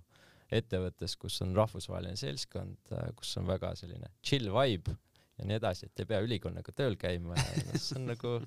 ettevõttes, 0.48 1.18
kus 1.20 1.36
on 1.44 1.52
rahvusvaheline 1.56 2.16
seltskond, 2.16 2.96
kus 3.20 3.36
on 3.36 3.52
väga 3.52 3.76
selline 3.76 4.14
chill 4.24 4.48
vibe 4.56 4.96
ja 5.42 5.48
nii 5.50 5.58
edasi, 5.58 5.90
et 5.90 6.04
ei 6.04 6.08
pea 6.08 6.22
ülikonnaga 6.24 6.74
tööl 6.76 6.96
käima 7.00 7.36
ja 7.38 7.66
no 7.66 7.82
see 7.82 7.98
on 7.98 8.08
nagu 8.14 8.38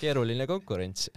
keeruline 0.00 0.46
konkurents 0.50 1.08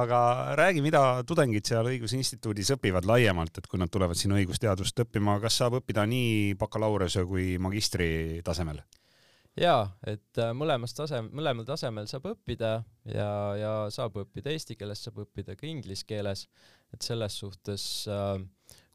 aga 0.00 0.20
räägi, 0.58 0.84
mida 0.84 1.02
tudengid 1.26 1.66
seal 1.66 1.88
Õigusinstituudis 1.90 2.70
õpivad 2.76 3.08
laiemalt, 3.10 3.58
et 3.58 3.66
kui 3.66 3.80
nad 3.80 3.90
tulevad 3.90 4.18
sinna 4.18 4.38
õigusteadust 4.38 5.02
õppima, 5.04 5.40
kas 5.42 5.58
saab 5.58 5.80
õppida 5.80 6.06
nii 6.06 6.54
bakalaureuse 6.60 7.26
kui 7.26 7.56
magistri 7.62 8.40
tasemel? 8.46 8.82
jaa, 9.58 9.88
et 10.06 10.38
äh, 10.38 10.52
mõlemas 10.56 10.94
tasem-, 10.94 11.28
mõlemal 11.36 11.66
tasemel 11.68 12.06
saab 12.10 12.30
õppida 12.30 12.70
ja, 13.10 13.30
ja 13.58 13.72
saab 13.92 14.20
õppida 14.22 14.52
eesti 14.54 14.76
keeles, 14.78 15.02
saab 15.04 15.24
õppida 15.24 15.56
ka 15.58 15.66
inglise 15.68 16.06
keeles, 16.06 16.46
et 16.94 17.02
selles 17.04 17.36
suhtes 17.42 17.84
äh, 18.08 18.38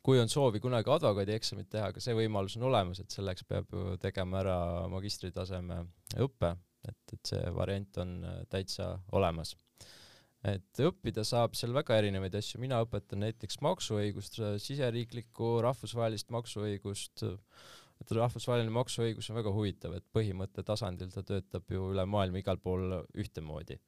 kui 0.06 0.22
on 0.22 0.30
soovi 0.30 0.62
kunagi 0.62 0.92
advokaadieksamit 0.94 1.70
teha, 1.74 1.90
ka 1.94 2.04
see 2.04 2.14
võimalus 2.18 2.60
on 2.60 2.68
olemas, 2.70 3.02
et 3.02 3.14
selleks 3.14 3.46
peab 3.50 3.72
ju 3.74 3.98
tegema 4.02 4.44
ära 4.44 4.58
magistritaseme 4.92 5.80
õppe, 6.22 6.52
et, 6.86 7.14
et 7.18 7.32
see 7.34 7.54
variant 7.56 8.02
on 8.04 8.18
äh, 8.24 8.42
täitsa 8.52 8.92
olemas. 9.18 9.56
Et 10.46 10.82
õppida 10.86 11.24
saab 11.26 11.56
seal 11.58 11.74
väga 11.74 11.96
erinevaid 11.98 12.36
asju, 12.38 12.60
mina 12.62 12.78
õpetan 12.86 13.24
näiteks 13.24 13.58
maksuõigust, 13.66 14.38
siseriiklikku 14.62 15.56
rahvusvahelist 15.66 16.30
maksuõigust, 16.36 17.24
et 18.04 18.14
rahvusvaheline 18.14 18.74
maksuõigus 18.76 19.32
on 19.32 19.40
väga 19.40 19.54
huvitav, 19.56 19.96
et 19.98 20.06
põhimõtte 20.14 20.62
tasandil 20.68 21.10
ta 21.16 21.24
töötab 21.26 21.74
ju 21.74 21.90
üle 21.96 22.06
maailma 22.06 22.44
igal 22.44 22.62
pool 22.62 23.00
ühtemoodi. 23.18 23.80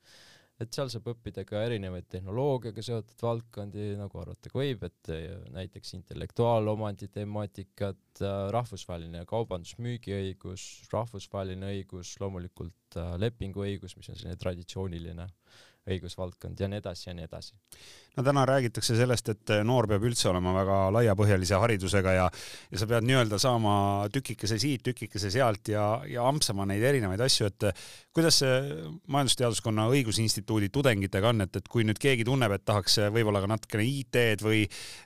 Et 0.64 0.74
seal 0.74 0.90
saab 0.90 1.12
õppida 1.14 1.44
ka 1.48 1.62
erinevaid 1.68 2.08
tehnoloogiaga 2.10 2.84
seotud 2.86 3.22
valdkondi, 3.22 3.92
nagu 4.00 4.22
arvata 4.22 4.52
ka 4.52 4.60
võib, 4.60 4.84
et 4.88 5.12
näiteks 5.54 5.94
intellektuaalomandi 6.00 7.12
temaatikat, 7.14 8.24
rahvusvaheline 8.56 9.24
kaubandus-müügiõigus, 9.30 10.66
rahvusvaheline 10.94 11.74
õigus, 11.76 12.16
loomulikult 12.24 12.98
lepinguõigus, 13.22 13.98
mis 14.00 14.10
on 14.10 14.18
selline 14.18 14.40
traditsiooniline 14.42 15.30
õigusvaldkond 15.88 16.60
ja 16.60 16.67
nii 16.70 16.82
edasi 16.82 17.10
ja 17.10 17.15
nii 17.17 17.25
edasi. 17.27 17.53
no 18.17 18.24
täna 18.25 18.44
räägitakse 18.50 18.96
sellest, 18.98 19.29
et 19.34 19.53
noor 19.67 19.88
peab 19.89 20.03
üldse 20.08 20.29
olema 20.32 20.53
väga 20.56 20.77
laiapõhjalise 20.96 21.60
haridusega 21.62 22.15
ja, 22.17 22.27
ja 22.72 22.82
sa 22.82 22.88
pead 22.89 23.08
nii-öelda 23.08 23.39
saama 23.41 23.74
tükikese 24.13 24.60
siit, 24.62 24.84
tükikese 24.88 25.32
sealt 25.34 25.72
ja, 25.72 25.86
ja 26.10 26.27
ampsama 26.27 26.67
neid 26.70 26.84
erinevaid 26.84 27.24
asju, 27.27 27.50
et 27.51 27.67
kuidas 28.15 28.41
see 28.44 28.60
Majandusteaduskonna 29.13 29.88
Õigusinstituudi 29.94 30.72
tudengitega 30.74 31.34
on, 31.34 31.46
et, 31.48 31.60
et 31.62 31.67
kui 31.72 31.86
nüüd 31.88 32.00
keegi 32.01 32.27
tunneb, 32.27 32.56
et 32.58 32.65
tahaks 32.67 33.00
võib-olla 33.13 33.44
ka 33.44 33.51
natukene 33.53 33.88
IT-d 33.88 34.46
või, 34.46 34.63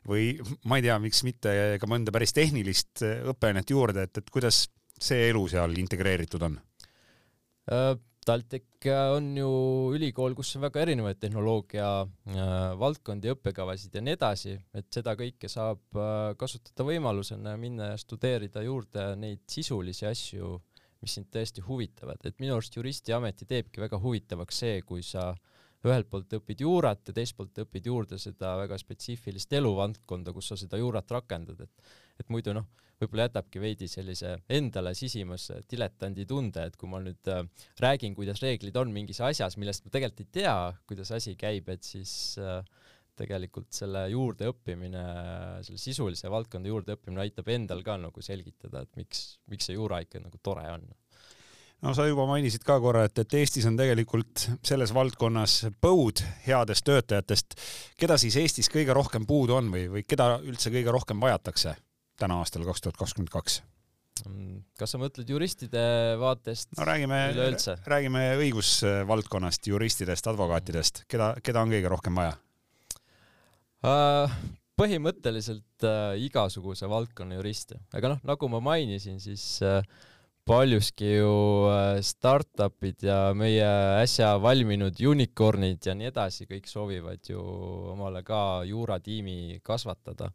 või 0.07 0.29
ma 0.65 0.79
ei 0.79 0.88
tea, 0.88 1.00
miks 1.03 1.25
mitte 1.27 1.55
ka 1.81 1.89
mõnda 1.89 2.13
päris 2.15 2.33
tehnilist 2.38 3.03
õppeainet 3.05 3.75
juurde, 3.75 4.07
et, 4.07 4.23
et 4.23 4.31
kuidas 4.33 4.65
see 5.01 5.29
elu 5.31 5.47
seal 5.51 5.75
integreeritud 5.81 6.47
on? 6.47 6.57
TalTech 8.21 8.85
on 9.15 9.31
ju 9.33 9.49
ülikool, 9.95 10.35
kus 10.37 10.51
on 10.53 10.61
väga 10.67 10.83
erinevaid 10.83 11.17
tehnoloogia 11.17 11.87
äh, 12.03 12.51
valdkondi, 12.77 13.31
õppekavasid 13.33 13.95
ja 13.97 14.03
nii 14.05 14.13
edasi, 14.13 14.53
et 14.77 14.89
seda 14.93 15.15
kõike 15.17 15.49
saab 15.49 15.97
äh, 15.97 16.33
kasutada 16.37 16.85
võimalusena 16.85 17.55
minna 17.57 17.91
ja 17.91 17.95
studeerida 17.97 18.61
juurde 18.61 19.07
neid 19.17 19.41
sisulisi 19.49 20.05
asju, 20.05 20.51
mis 21.01 21.17
sind 21.17 21.31
tõesti 21.33 21.65
huvitavad, 21.65 22.21
et 22.29 22.37
minu 22.43 22.59
arust 22.59 22.77
juristiameti 22.77 23.49
teebki 23.49 23.81
väga 23.81 23.97
huvitavaks 24.03 24.61
see, 24.63 24.77
kui 24.85 25.01
sa 25.01 25.31
ühelt 25.81 26.05
poolt 26.11 26.37
õpid 26.37 26.61
juurat 26.61 27.01
ja 27.09 27.17
teiselt 27.17 27.39
poolt 27.39 27.63
õpid 27.65 27.89
juurde 27.89 28.21
seda 28.21 28.53
väga 28.59 28.77
spetsiifilist 28.77 29.57
eluvaldkonda, 29.57 30.29
kus 30.35 30.53
sa 30.53 30.61
seda 30.61 30.77
juurat 30.77 31.09
rakendad, 31.17 31.65
et 31.65 31.97
et 32.21 32.29
muidu 32.29 32.53
noh, 32.53 32.69
võib-olla 33.01 33.27
jätabki 33.27 33.62
veidi 33.63 33.89
sellise 33.91 34.36
endale 34.51 34.93
sisimas 34.98 35.50
diletandi 35.70 36.27
tunde, 36.29 36.67
et 36.70 36.77
kui 36.79 36.89
ma 36.91 37.01
nüüd 37.03 37.31
äh, 37.31 37.43
räägin, 37.81 38.15
kuidas 38.17 38.41
reeglid 38.43 38.77
on 38.81 38.93
mingis 38.93 39.22
asjas, 39.25 39.58
millest 39.62 39.86
ma 39.86 39.93
tegelikult 39.93 40.25
ei 40.27 40.31
tea, 40.41 40.55
kuidas 40.89 41.12
asi 41.17 41.36
käib, 41.39 41.70
et 41.74 41.84
siis 41.88 42.13
äh, 42.41 42.62
tegelikult 43.22 43.70
selle 43.75 44.05
juurde 44.12 44.50
õppimine, 44.51 45.03
selle 45.65 45.81
sisulise 45.81 46.31
valdkonda 46.31 46.72
juurde 46.72 46.96
õppimine 46.96 47.25
aitab 47.25 47.51
endal 47.53 47.84
ka 47.86 47.98
nagu 48.01 48.24
selgitada, 48.25 48.86
et 48.86 49.01
miks, 49.01 49.25
miks 49.51 49.70
see 49.70 49.77
juura 49.77 50.01
ikka 50.05 50.24
nagu 50.24 50.41
tore 50.41 50.65
on 50.72 50.88
no 51.81 51.93
sa 51.98 52.05
juba 52.05 52.27
mainisid 52.29 52.63
ka 52.65 52.77
korra, 52.81 53.05
et, 53.10 53.22
et 53.24 53.38
Eestis 53.41 53.65
on 53.70 53.77
tegelikult 53.79 54.46
selles 54.65 54.93
valdkonnas 54.93 55.58
põud 55.84 56.22
headest 56.46 56.86
töötajatest. 56.88 57.55
keda 58.00 58.17
siis 58.22 58.38
Eestis 58.41 58.70
kõige 58.72 58.93
rohkem 58.98 59.25
puudu 59.29 59.58
on 59.58 59.72
või, 59.74 59.88
või 59.96 60.05
keda 60.08 60.36
üldse 60.46 60.74
kõige 60.74 60.93
rohkem 60.93 61.22
vajatakse? 61.22 61.75
Täna 62.21 62.39
aastal 62.41 62.65
kaks 62.67 62.85
tuhat 62.85 62.99
kakskümmend 62.99 63.33
kaks? 63.33 63.61
kas 64.77 64.91
sa 64.93 64.99
mõtled 65.01 65.29
juristide 65.29 65.81
vaatest 66.21 66.75
no 66.77 66.85
räägime, 66.85 67.17
räägime 67.89 68.23
õigusvaldkonnast, 68.43 69.65
juristidest, 69.71 70.27
advokaatidest, 70.29 71.05
keda, 71.09 71.33
keda 71.41 71.63
on 71.65 71.73
kõige 71.73 71.91
rohkem 71.91 72.21
vaja 72.21 72.35
uh,? 73.87 74.39
põhimõtteliselt 74.81 75.85
uh, 75.85 76.13
igasuguse 76.17 76.87
valdkonna 76.89 77.35
juriste, 77.37 77.77
aga 77.93 78.15
noh, 78.15 78.21
nagu 78.25 78.47
ma 78.49 78.61
mainisin, 78.71 79.19
siis 79.21 79.43
uh, 79.65 79.83
paljuski 80.47 81.11
ju 81.19 81.33
startup'id 82.01 83.05
ja 83.05 83.19
meie 83.37 83.67
äsja 84.01 84.33
valminud 84.41 84.97
unicorn'id 85.11 85.85
ja 85.85 85.93
nii 85.97 86.09
edasi, 86.09 86.47
kõik 86.49 86.69
soovivad 86.69 87.29
ju 87.29 87.41
omale 87.93 88.23
ka 88.25 88.63
juuratiimi 88.67 89.61
kasvatada 89.63 90.31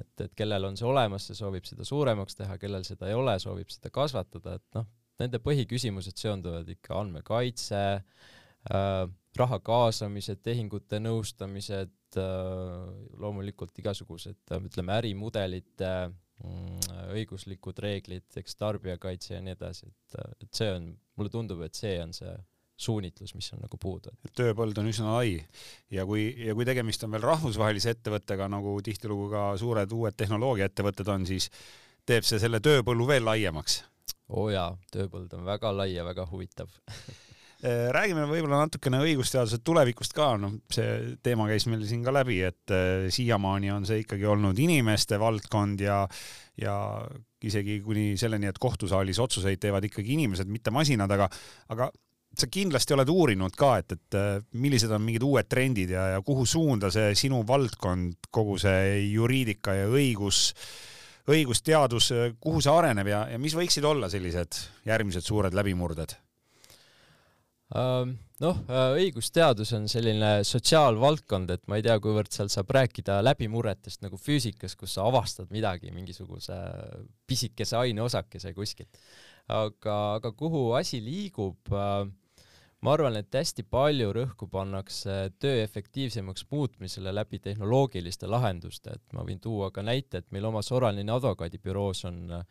et, 0.00 0.12
et 0.24 0.34
kellel 0.36 0.68
on 0.68 0.78
see 0.78 0.86
olemas, 0.88 1.28
see 1.28 1.38
soovib 1.38 1.66
seda 1.68 1.86
suuremaks 1.86 2.38
teha, 2.38 2.58
kellel 2.60 2.86
seda 2.86 3.10
ei 3.10 3.18
ole, 3.18 3.36
soovib 3.42 3.70
seda 3.72 3.92
kasvatada, 3.94 4.56
et 4.58 4.78
noh, 4.78 4.88
nende 5.22 5.40
põhiküsimused 5.42 6.18
seonduvad 6.18 6.70
ikka 6.74 6.98
andmekaitse 7.02 7.82
äh,, 7.94 9.04
raha 9.38 9.60
kaasamised, 9.66 10.42
tehingute 10.46 11.00
nõustamised 11.02 12.18
äh,, 12.20 12.88
loomulikult 13.22 13.78
igasugused 13.82 14.40
äh, 14.50 14.66
ütleme 14.66 14.96
ärimudelite 14.98 15.92
äh, 16.08 17.04
õiguslikud 17.14 17.78
reeglid, 17.84 18.26
eks 18.40 18.58
tarbijakaitse 18.58 19.36
ja 19.36 19.44
nii 19.44 19.54
edasi, 19.54 19.92
et, 19.92 20.18
et 20.42 20.50
see 20.62 20.72
on, 20.74 20.90
mulle 21.18 21.30
tundub, 21.30 21.62
et 21.66 21.78
see 21.78 21.94
on 22.02 22.14
see 22.16 22.34
suunitlus, 22.76 23.34
mis 23.34 23.52
on 23.54 23.62
nagu 23.62 23.78
puudu. 23.80 24.12
tööpõld 24.34 24.78
on 24.82 24.90
üsna 24.90 25.14
lai 25.14 25.38
ja 25.94 26.04
kui, 26.06 26.26
ja 26.46 26.54
kui 26.56 26.66
tegemist 26.66 27.04
on 27.06 27.14
veel 27.14 27.22
rahvusvahelise 27.22 27.94
ettevõttega, 27.94 28.48
nagu 28.50 28.76
tihtilugu 28.84 29.28
ka 29.30 29.42
suured 29.60 29.92
uued 29.94 30.16
tehnoloogiaettevõtted 30.18 31.10
on, 31.14 31.26
siis 31.28 31.50
teeb 32.06 32.26
see 32.26 32.40
selle 32.42 32.60
tööpõllu 32.64 33.06
veel 33.08 33.26
laiemaks. 33.26 33.84
oo 34.34 34.48
oh 34.48 34.50
jaa, 34.52 34.72
tööpõld 34.92 35.32
on 35.38 35.44
väga 35.46 35.70
lai 35.76 35.92
ja 35.94 36.04
väga 36.04 36.26
huvitav 36.30 36.72
eh, 37.62 37.90
räägime 37.96 38.26
võib-olla 38.26 38.64
natukene 38.64 39.04
õigusteaduse 39.06 39.60
tulevikust 39.62 40.16
ka, 40.16 40.34
noh, 40.40 40.58
see 40.72 41.14
teema 41.22 41.46
käis 41.46 41.68
meil 41.70 41.86
siin 41.86 42.02
ka 42.02 42.12
läbi, 42.16 42.40
et 42.42 42.74
eh, 42.74 43.06
siiamaani 43.14 43.70
on 43.70 43.86
see 43.86 44.02
ikkagi 44.02 44.26
olnud 44.26 44.58
inimeste 44.58 45.20
valdkond 45.22 45.86
ja, 45.86 46.02
ja 46.58 46.74
isegi 47.44 47.78
kuni 47.84 48.16
selleni, 48.18 48.50
et 48.50 48.58
kohtusaalis 48.58 49.20
otsuseid 49.22 49.62
teevad 49.62 49.86
ikkagi 49.86 50.16
inimesed, 50.18 50.50
mitte 50.50 50.74
masinad, 50.74 51.12
aga, 51.14 51.28
aga 51.70 51.92
sa 52.40 52.48
kindlasti 52.50 52.96
oled 52.96 53.10
uurinud 53.12 53.54
ka, 53.58 53.76
et, 53.82 53.94
et 53.96 54.18
äh, 54.18 54.32
millised 54.60 54.92
on 54.94 55.04
mingid 55.04 55.24
uued 55.26 55.48
trendid 55.50 55.94
ja, 55.94 56.08
ja 56.16 56.24
kuhu 56.24 56.46
suunda 56.48 56.90
see 56.94 57.14
sinu 57.18 57.42
valdkond, 57.46 58.30
kogu 58.34 58.58
see 58.62 58.98
juriidika 59.12 59.76
ja 59.82 59.88
õigus, 59.90 60.50
õigusteadus, 61.30 62.10
kuhu 62.40 62.60
see 62.60 62.74
areneb 62.74 63.08
ja, 63.08 63.24
ja 63.32 63.40
mis 63.40 63.56
võiksid 63.56 63.86
olla 63.88 64.10
sellised 64.12 64.60
järgmised 64.88 65.24
suured 65.24 65.56
läbimurded? 65.56 66.18
Noh, 67.74 68.58
äh, 68.68 68.96
õigusteadus 68.98 69.70
on 69.76 69.86
selline 69.90 70.42
sotsiaalvaldkond, 70.46 71.52
et 71.54 71.62
ma 71.70 71.78
ei 71.78 71.84
tea, 71.86 71.94
kuivõrd 72.02 72.32
seal 72.34 72.50
saab 72.52 72.72
rääkida 72.74 73.20
läbimurretest 73.22 74.02
nagu 74.04 74.18
füüsikas, 74.20 74.74
kus 74.78 74.96
sa 74.96 75.06
avastad 75.08 75.52
midagi, 75.54 75.92
mingisuguse 75.94 76.56
pisikese 77.26 77.78
aineosakese 77.80 78.52
kuskilt. 78.56 79.00
aga, 79.48 79.94
aga 80.18 80.32
kuhu 80.32 80.72
asi 80.72 81.02
liigub 81.04 81.72
äh,, 81.72 82.06
ma 82.84 82.92
arvan, 82.92 83.16
et 83.16 83.32
hästi 83.32 83.64
palju 83.72 84.10
rõhku 84.12 84.46
pannakse 84.52 85.14
töö 85.40 85.62
efektiivsemaks 85.62 86.44
muutmisele 86.50 87.14
läbi 87.14 87.40
tehnoloogiliste 87.40 88.28
lahenduste, 88.28 88.96
et 88.98 89.14
ma 89.16 89.24
võin 89.24 89.40
tuua 89.40 89.70
ka 89.72 89.82
näite, 89.84 90.20
et 90.20 90.34
meil 90.34 90.44
oma 90.50 90.60
Soraline 90.62 91.12
advokaadibüroos 91.14 92.04
on 92.10 92.18
äh, 92.36 92.42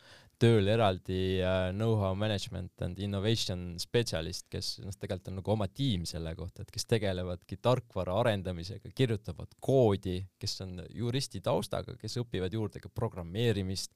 tööl 0.42 0.72
eraldi 0.74 1.20
äh, 1.38 1.68
know-how 1.76 2.18
management 2.18 2.82
and 2.86 3.02
innovation 3.04 3.76
spetsialist, 3.82 4.48
kes 4.50 4.80
noh, 4.82 4.96
tegelikult 4.98 5.30
on 5.30 5.38
nagu 5.42 5.54
oma 5.54 5.68
tiim 5.70 6.08
selle 6.10 6.34
kohta, 6.40 6.66
et 6.66 6.74
kes 6.74 6.90
tegelevadki 6.90 7.60
tarkvara 7.62 8.16
arendamisega, 8.24 8.90
kirjutavad 8.96 9.54
koodi, 9.62 10.18
kes 10.42 10.58
on 10.66 10.80
juristi 10.90 11.44
taustaga, 11.46 11.94
kes 12.02 12.18
õpivad 12.24 12.58
juurde 12.58 12.82
ka 12.82 12.90
programmeerimist. 12.90 13.94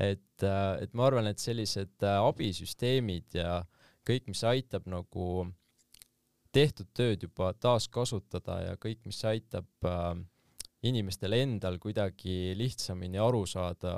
et, 0.00 0.40
äh, 0.46 0.80
et 0.80 0.96
ma 0.96 1.10
arvan, 1.10 1.28
et 1.28 1.38
sellised 1.42 2.00
abisüsteemid 2.08 3.36
ja 3.36 3.58
äh, 3.58 3.79
kõik, 4.10 4.28
mis 4.30 4.42
aitab 4.48 4.88
nagu 4.90 5.46
tehtud 6.54 6.90
tööd 6.96 7.24
juba 7.28 7.52
taaskasutada 7.54 8.58
ja 8.64 8.76
kõik, 8.80 9.04
mis 9.06 9.20
aitab 9.28 9.86
äh, 9.86 10.12
inimestel 10.90 11.36
endal 11.38 11.78
kuidagi 11.82 12.56
lihtsamini 12.58 13.20
aru 13.22 13.44
saada 13.46 13.94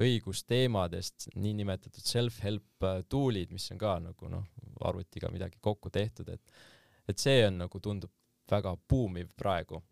õigusteemadest, 0.00 1.28
niinimetatud 1.38 2.06
self-help 2.06 2.86
äh, 2.86 3.00
tool'id, 3.10 3.52
mis 3.54 3.66
on 3.74 3.80
ka 3.80 3.96
nagu 4.02 4.30
noh, 4.30 4.46
arvutiga 4.86 5.30
midagi 5.34 5.60
kokku 5.62 5.92
tehtud, 5.94 6.30
et 6.34 6.62
et 7.04 7.20
see 7.20 7.42
on 7.44 7.58
nagu 7.66 7.80
tundub 7.84 8.12
väga 8.48 8.70
buumiv 8.88 9.34
praegu 9.36 9.82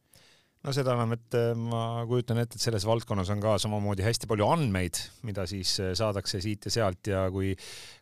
no 0.62 0.72
seda 0.74 0.94
enam, 0.94 1.14
et 1.16 1.36
äh, 1.38 1.52
ma 1.58 2.04
kujutan 2.08 2.38
ette, 2.42 2.58
et 2.58 2.64
selles 2.64 2.84
valdkonnas 2.86 3.32
on 3.34 3.42
ka 3.42 3.56
samamoodi 3.62 4.04
hästi 4.06 4.28
palju 4.30 4.46
andmeid, 4.46 5.00
mida 5.26 5.44
siis 5.50 5.74
äh, 5.82 5.92
saadakse 5.98 6.40
siit 6.44 6.68
ja 6.68 6.74
sealt 6.76 7.10
ja 7.10 7.24
kui 7.34 7.52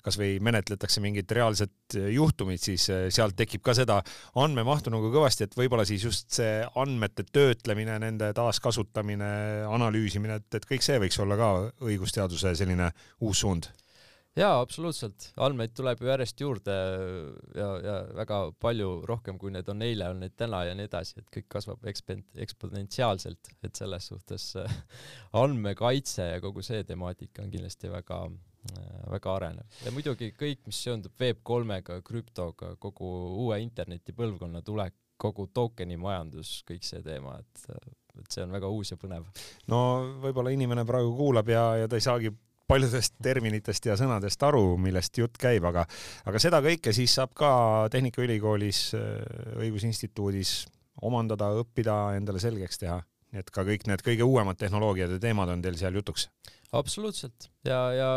kasvõi 0.05 0.39
menetletakse 0.45 1.03
mingit 1.05 1.33
reaalset 1.37 1.97
äh, 1.97 2.11
juhtumit, 2.17 2.63
siis 2.63 2.87
sealt 2.87 3.37
tekib 3.39 3.65
ka 3.65 3.75
seda 3.77 4.01
andmemahtu 4.41 4.93
nagu 4.93 5.13
kõvasti, 5.13 5.49
et 5.49 5.57
võib-olla 5.57 5.87
siis 5.89 6.05
just 6.05 6.41
see 6.41 6.61
andmete 6.81 7.25
töötlemine, 7.33 7.97
nende 8.03 8.33
taaskasutamine, 8.37 9.31
analüüsimine, 9.71 10.41
et, 10.43 10.61
et 10.61 10.69
kõik 10.69 10.85
see 10.85 11.01
võiks 11.01 11.21
olla 11.25 11.41
ka 11.41 11.53
õigusteaduse 11.89 12.55
selline 12.61 12.93
uus 13.25 13.45
suund 13.45 13.71
jaa, 14.39 14.61
absoluutselt, 14.61 15.31
andmeid 15.43 15.73
tuleb 15.77 16.03
ju 16.03 16.11
järjest 16.11 16.43
juurde 16.45 16.77
ja, 17.57 17.71
ja 17.85 17.97
väga 18.21 18.43
palju 18.63 18.91
rohkem, 19.09 19.39
kui 19.41 19.53
need 19.55 19.69
on 19.73 19.83
eile, 19.87 20.11
on 20.13 20.23
neid 20.25 20.37
täna 20.39 20.63
ja 20.69 20.77
nii 20.79 20.87
edasi, 20.91 21.19
et 21.21 21.33
kõik 21.35 21.49
kasvab 21.57 21.89
ekspen-, 21.91 22.27
eksponentsiaalselt, 22.47 23.53
et 23.67 23.81
selles 23.81 24.11
suhtes 24.13 24.53
andmekaitse 25.43 26.31
ja 26.35 26.41
kogu 26.45 26.65
see 26.67 26.85
temaatika 26.89 27.45
on 27.45 27.53
kindlasti 27.53 27.91
väga 27.93 28.25
väga 29.11 29.35
arenev. 29.39 29.79
Ja 29.87 29.93
muidugi 29.95 30.35
kõik, 30.37 30.67
mis 30.69 30.81
seondub 30.85 31.15
Web3-ga, 31.21 32.01
krüptoga, 32.05 32.75
kogu 32.81 33.09
uue 33.47 33.57
interneti 33.63 34.13
põlvkonna 34.13 34.61
tulek, 34.67 34.93
kogu 35.21 35.47
token'i 35.53 35.97
majandus, 36.01 36.61
kõik 36.69 36.85
see 36.87 37.03
teema, 37.05 37.39
et 37.41 37.65
et 38.21 38.35
see 38.35 38.43
on 38.43 38.51
väga 38.53 38.69
uus 38.69 38.91
ja 38.91 38.99
põnev. 39.01 39.29
no 39.71 39.81
võib-olla 40.21 40.51
inimene 40.53 40.83
praegu 40.85 41.13
kuulab 41.17 41.49
ja, 41.49 41.63
ja 41.79 41.89
ta 41.89 41.97
ei 41.97 42.05
saagi 42.05 42.33
paljudest 42.71 43.17
terminitest 43.23 43.89
ja 43.91 43.97
sõnadest 43.99 44.43
aru, 44.47 44.77
millest 44.81 45.19
jutt 45.19 45.39
käib, 45.41 45.67
aga, 45.71 45.87
aga 46.31 46.43
seda 46.43 46.63
kõike 46.65 46.95
siis 46.97 47.15
saab 47.19 47.35
ka 47.39 47.51
Tehnikaülikoolis 47.93 48.83
äh, 48.99 49.11
Õigusinstituudis 49.65 50.55
omandada, 51.07 51.51
õppida, 51.61 52.17
endale 52.19 52.43
selgeks 52.43 52.83
teha. 52.83 53.01
nii 53.31 53.45
et 53.45 53.51
ka 53.55 53.63
kõik 53.63 53.85
need 53.87 54.03
kõige 54.03 54.27
uuemad 54.27 54.59
tehnoloogiad 54.59 55.13
ja 55.15 55.21
teemad 55.23 55.53
on 55.53 55.63
teil 55.63 55.77
seal 55.79 55.95
jutuks? 55.95 56.29
absoluutselt 56.73 57.49
ja, 57.67 57.79
ja 57.95 58.09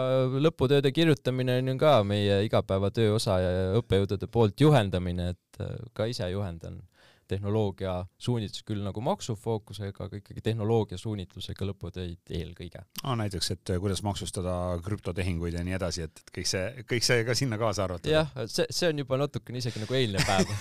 lõputööde 0.46 0.92
kirjutamine 0.94 1.58
on 1.62 1.74
ju 1.74 1.78
ka 1.82 1.94
meie 2.06 2.44
igapäevatöö 2.46 3.16
osa 3.16 3.40
ja 3.42 3.54
õppejõudude 3.80 4.30
poolt 4.30 4.62
juhendamine, 4.62 5.34
et 5.34 5.62
äh, 5.62 5.78
ka 5.94 6.10
ise 6.10 6.30
juhendan 6.30 6.82
tehnoloogia 7.34 7.96
suunitlus 8.22 8.64
küll 8.68 8.84
nagu 8.86 9.04
maksufookusega, 9.04 10.08
aga 10.08 10.20
ikkagi 10.22 10.44
tehnoloogia 10.46 11.00
suunitlusega 11.02 11.68
lõputöid 11.70 12.34
eelkõige 12.40 12.84
no,. 13.04 13.18
näiteks, 13.20 13.52
et 13.56 13.74
äh, 13.74 13.82
kuidas 13.84 14.04
maksustada 14.06 14.56
krüptotehinguid 14.86 15.58
ja 15.58 15.64
nii 15.66 15.78
edasi, 15.80 16.08
et 16.08 16.24
kõik 16.34 16.50
see, 16.50 16.86
kõik 16.90 17.08
see 17.08 17.26
ka 17.28 17.38
sinna 17.38 17.60
kaasa 17.62 17.88
arvatud. 17.88 18.12
jah, 18.14 18.30
see, 18.46 18.68
see 18.70 18.92
on 18.92 19.04
juba 19.04 19.20
natukene 19.26 19.64
isegi 19.64 19.84
nagu 19.84 19.98
eilne 19.98 20.24
päev 20.28 20.54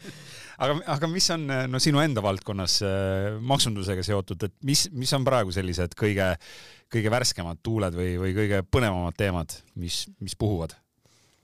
aga, 0.64 0.76
aga 0.96 1.10
mis 1.10 1.30
on 1.34 1.48
no 1.70 1.80
sinu 1.82 2.02
enda 2.04 2.24
valdkonnas 2.24 2.80
äh, 2.86 3.40
maksundusega 3.40 4.04
seotud, 4.06 4.48
et 4.48 4.56
mis, 4.66 4.86
mis 4.92 5.12
on 5.16 5.26
praegu 5.26 5.54
sellised 5.54 5.96
kõige, 5.98 6.32
kõige 6.92 7.12
värskemad 7.12 7.62
tuuled 7.64 7.96
või, 7.96 8.14
või 8.20 8.36
kõige 8.36 8.62
põnevamad 8.66 9.18
teemad, 9.18 9.56
mis, 9.80 10.04
mis 10.22 10.36
puhuvad? 10.38 10.76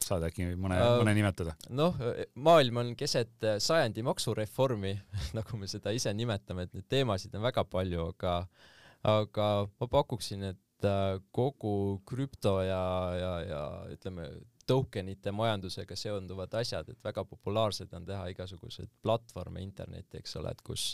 Saad 0.06 0.26
äkki 0.28 0.48
mõne 0.54 0.78
uh,, 0.80 0.96
mõne 1.00 1.14
nimetada? 1.16 1.56
noh, 1.74 1.96
maailm 2.34 2.82
on 2.82 2.94
keset 2.98 3.46
äh, 3.46 3.58
sajandi 3.62 4.04
maksureformi 4.06 4.94
nagu 5.38 5.60
me 5.60 5.70
seda 5.70 5.94
ise 5.96 6.12
nimetame, 6.16 6.66
et 6.66 6.76
neid 6.76 6.88
teemasid 6.92 7.34
on 7.36 7.46
väga 7.46 7.66
palju, 7.70 8.10
aga 8.14 8.38
aga 9.06 9.48
ma 9.80 9.88
pakuksin, 9.90 10.50
et 10.52 10.86
äh, 10.88 11.16
kogu 11.34 12.02
krüpto 12.08 12.58
ja, 12.64 12.84
ja, 13.20 13.32
ja 13.46 13.64
ütleme, 13.94 14.28
tokenite 14.66 15.30
majandusega 15.30 15.96
seonduvad 15.96 16.54
asjad, 16.58 16.88
et 16.90 17.04
väga 17.04 17.22
populaarsed 17.28 17.92
on 17.94 18.06
teha 18.06 18.24
igasuguseid 18.32 18.90
platvorme 19.02 19.62
internetti, 19.62 20.18
eks 20.18 20.36
ole, 20.40 20.50
et 20.50 20.62
kus 20.66 20.88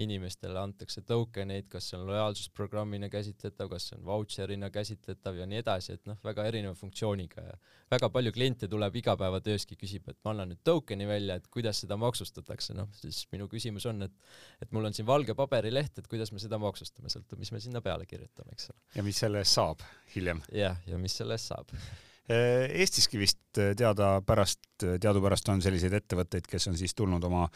inimestele 0.00 0.58
antakse 0.60 1.02
token 1.06 1.52
eid, 1.54 1.68
kas 1.72 1.90
see 1.90 1.98
on 1.98 2.06
lojaalsusprogrammina 2.08 3.10
käsitletav, 3.12 3.70
kas 3.72 3.90
see 3.90 3.98
on 3.98 4.04
vautšerina 4.08 4.70
käsitletav 4.74 5.38
ja 5.40 5.46
nii 5.50 5.60
edasi, 5.62 5.96
et 5.98 6.10
noh, 6.10 6.18
väga 6.24 6.46
erineva 6.48 6.74
funktsiooniga 6.78 7.44
ja 7.46 7.56
väga 7.92 8.10
palju 8.14 8.32
kliente 8.36 8.68
tuleb 8.70 8.96
igapäevatööski, 9.02 9.78
küsib, 9.80 10.08
et 10.10 10.18
ma 10.24 10.34
annan 10.34 10.52
nüüd 10.52 10.62
token'i 10.66 11.08
välja, 11.08 11.38
et 11.40 11.48
kuidas 11.52 11.82
seda 11.84 11.98
maksustatakse, 12.00 12.76
noh 12.78 12.90
siis 12.98 13.22
minu 13.34 13.48
küsimus 13.52 13.88
on, 13.90 14.06
et 14.08 14.16
et 14.64 14.72
mul 14.76 14.88
on 14.88 14.96
siin 14.96 15.08
valge 15.08 15.34
paberileht, 15.38 15.98
et 15.98 16.10
kuidas 16.10 16.32
me 16.32 16.42
seda 16.42 16.58
maksustame, 16.60 17.12
sõltub, 17.12 17.40
mis 17.40 17.52
me 17.52 17.62
sinna 17.62 17.82
peale 17.84 18.06
kirjutame, 18.08 18.56
eks 18.56 18.70
ole. 18.72 18.80
ja 18.96 19.06
mis 19.06 19.24
selle 19.24 19.42
eest 19.44 19.58
saab 19.58 19.84
hiljem. 20.14 20.44
jah, 20.54 20.78
ja 20.86 21.00
mis 21.00 21.16
selle 21.20 21.38
eest 21.38 21.52
saab 21.52 21.74
Eestiski 22.30 23.18
vist 23.18 23.58
teadapärast, 23.58 24.60
teadupärast 25.02 25.48
on 25.50 25.62
selliseid 25.64 25.96
ettevõtteid, 25.98 26.46
kes 26.46 26.68
on 26.70 26.76
siis 26.78 26.94
tulnud 26.94 27.24
oma 27.26 27.48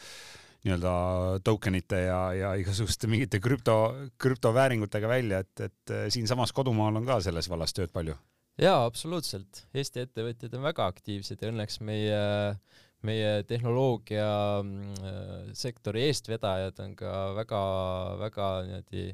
nii-öelda 0.65 0.91
tokenite 1.45 1.99
ja, 2.07 2.19
ja 2.33 2.55
igasuguste 2.57 3.07
mingite 3.11 3.37
krüpto, 3.43 3.75
krüptovääringutega 4.21 5.07
välja, 5.09 5.39
et, 5.45 5.59
et 5.69 5.91
äh, 5.93 6.07
siinsamas 6.13 6.53
kodumaal 6.55 6.95
on 6.97 7.05
ka 7.05 7.19
selles 7.23 7.49
vallas 7.51 7.73
tööd 7.75 7.91
palju? 7.93 8.15
jaa, 8.61 8.85
absoluutselt. 8.85 9.65
Eesti 9.75 9.99
ettevõtjad 10.05 10.53
on 10.57 10.63
väga 10.63 10.85
aktiivsed 10.93 11.41
ja 11.43 11.49
õnneks 11.51 11.75
meie, 11.83 12.21
meie 13.05 13.43
tehnoloogiasektori 13.49 16.01
mm, 16.01 16.07
eestvedajad 16.07 16.75
on 16.85 16.91
ka 16.99 17.11
väga-väga 17.41 18.47
niimoodi 18.69 19.05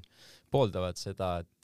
pooldavad 0.51 0.95
seda, 0.99 1.29
et, 1.41 1.61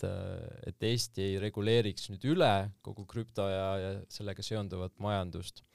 et 0.71 0.79
Eesti 0.89 1.21
ei 1.25 1.35
reguleeriks 1.43 2.03
nüüd 2.09 2.23
üle 2.33 2.53
kogu 2.81 3.03
krüpto 3.09 3.45
ja, 3.51 3.67
ja 3.83 3.89
sellega 4.11 4.41
seonduvat 4.45 4.93
majandust 5.03 5.66